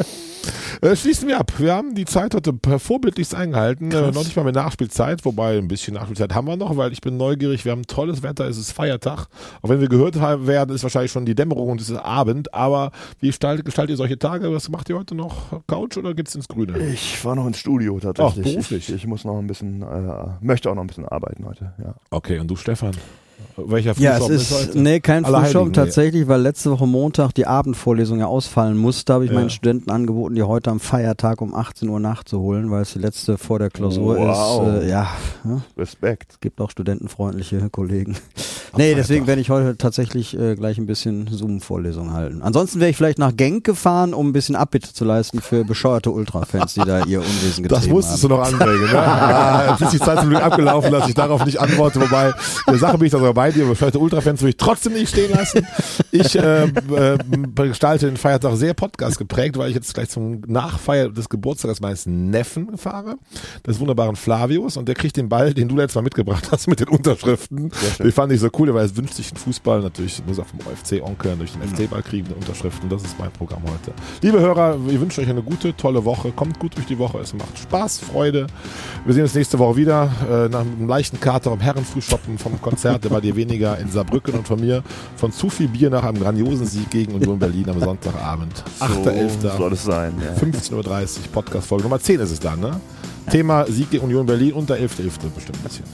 [0.81, 1.53] Äh, schließen wir ab.
[1.59, 3.91] Wir haben die Zeit heute vorbildlichst eingehalten.
[3.93, 7.01] Äh, noch nicht mal mehr Nachspielzeit, wobei ein bisschen Nachspielzeit haben wir noch, weil ich
[7.01, 7.65] bin neugierig.
[7.65, 9.00] Wir haben tolles Wetter, es ist Feiertag.
[9.01, 9.27] Feiertag.
[9.63, 12.53] Auch wenn wir gehört haben- werden, ist wahrscheinlich schon die Dämmerung und es ist Abend.
[12.55, 14.53] Aber wie gestaltet, gestaltet ihr solche Tage?
[14.53, 15.61] Was macht ihr heute noch?
[15.67, 16.79] Couch oder geht's ins Grüne?
[16.79, 18.47] Ich fahre noch ins Studio tatsächlich.
[18.47, 18.89] Ach, beruflich.
[18.89, 21.73] Ich, ich muss noch ein bisschen, äh, möchte auch noch ein bisschen arbeiten heute.
[21.83, 21.95] Ja.
[22.11, 22.93] Okay, und du, Stefan?
[23.67, 24.79] Welcher Ja, es ist, heute?
[24.81, 25.71] nee, kein nee.
[25.73, 29.37] tatsächlich, weil letzte Woche Montag die Abendvorlesung ja ausfallen musste, habe ich Ja.
[29.39, 33.39] meinen Studenten angeboten, die heute am Feiertag um 18 Uhr nachzuholen, weil es die letzte
[33.39, 34.67] vor der Klausur Wow.
[34.77, 34.83] ist.
[34.85, 35.09] Äh, ja,
[35.45, 36.33] ja, Respekt.
[36.33, 38.17] es gibt auch studentenfreundliche Kollegen.
[38.77, 42.43] nee, deswegen werde ich heute tatsächlich äh, gleich ein bisschen Zoom-Vorlesung halten.
[42.43, 46.11] Ansonsten wäre ich vielleicht nach Genk gefahren, um ein bisschen Abbitte zu leisten für bescheuerte
[46.11, 48.31] Ultra-Fans, die da ihr Unwesen getrieben Das musstest haben.
[48.31, 48.91] du noch anbringen.
[48.93, 48.99] Ne?
[48.99, 52.01] ah, jetzt ist die Zeit zum Glück abgelaufen, dass ich darauf nicht antworte.
[52.01, 52.33] Wobei,
[52.67, 53.67] der Sache bin ich da sogar bei dir.
[53.67, 55.67] Bescheuerte Ultrafans würde ich trotzdem nicht stehen lassen.
[56.13, 57.19] Ich äh, äh,
[57.55, 62.07] gestalte den Feiertag sehr Podcast geprägt, weil ich jetzt gleich zum Nachfeier des Geburtstages meines
[62.07, 63.17] Neffen fahre,
[63.67, 64.77] des wunderbaren Flavius.
[64.77, 67.71] Und der kriegt den Ball, den du letztes Mal mitgebracht hast mit den Unterschriften.
[67.99, 69.81] Den fand ich so cool, weil er wünscht sich einen Fußball.
[69.81, 72.89] Natürlich muss er vom OFC-Onkel durch den FC-Ball kriegen, die Unterschriften.
[72.89, 73.93] Das ist mein Programm heute.
[74.23, 76.33] Liebe Hörer, ich wünsche euch eine gute, tolle Woche.
[76.33, 77.19] Kommt gut durch die Woche.
[77.19, 78.47] Es macht Spaß, Freude.
[79.05, 80.11] Wir sehen uns nächste Woche wieder.
[80.31, 84.35] Äh, nach einem leichten Kater im Herrenfrühshoppen vom Konzert der bei dir weniger in Saarbrücken
[84.35, 84.83] und von mir
[85.17, 88.63] von zu viel Bier nach einem grandiosen Sieg gegen Union Berlin am Sonntagabend.
[88.81, 89.29] 8.11.
[89.43, 90.13] So soll es sein.
[90.25, 90.33] Ja.
[90.41, 90.85] 15.30 Uhr,
[91.33, 92.81] Podcast-Folge Nummer 10 ist es dann, ne?
[93.31, 94.81] Thema Sieg gegen Union Berlin unter 11.11.
[95.35, 95.85] bestimmt ein bisschen.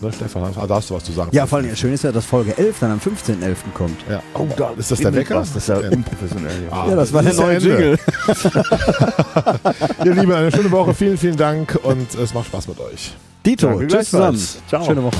[0.00, 1.30] Ne, Stefan, ah, da hast du was zu sagen.
[1.32, 3.56] Ja, vor allem schön ist ja, dass Folge 11 dann am 15.11.
[3.74, 3.96] kommt.
[4.10, 4.22] Ja.
[4.34, 5.36] Oh, da ist das der Wecker?
[5.36, 6.64] Das ist ja unprofessionell.
[6.70, 6.72] Ja.
[6.72, 7.58] Ah, Ja, das war der ja neue.
[7.58, 7.98] Jingle.
[10.04, 10.92] Ihr Lieben, eine schöne Woche.
[10.94, 13.14] Vielen, vielen Dank und es macht Spaß mit euch.
[13.46, 14.40] Dito, Danke tschüss zusammen.
[14.68, 14.84] Ciao.
[14.84, 15.16] Schöne Woche.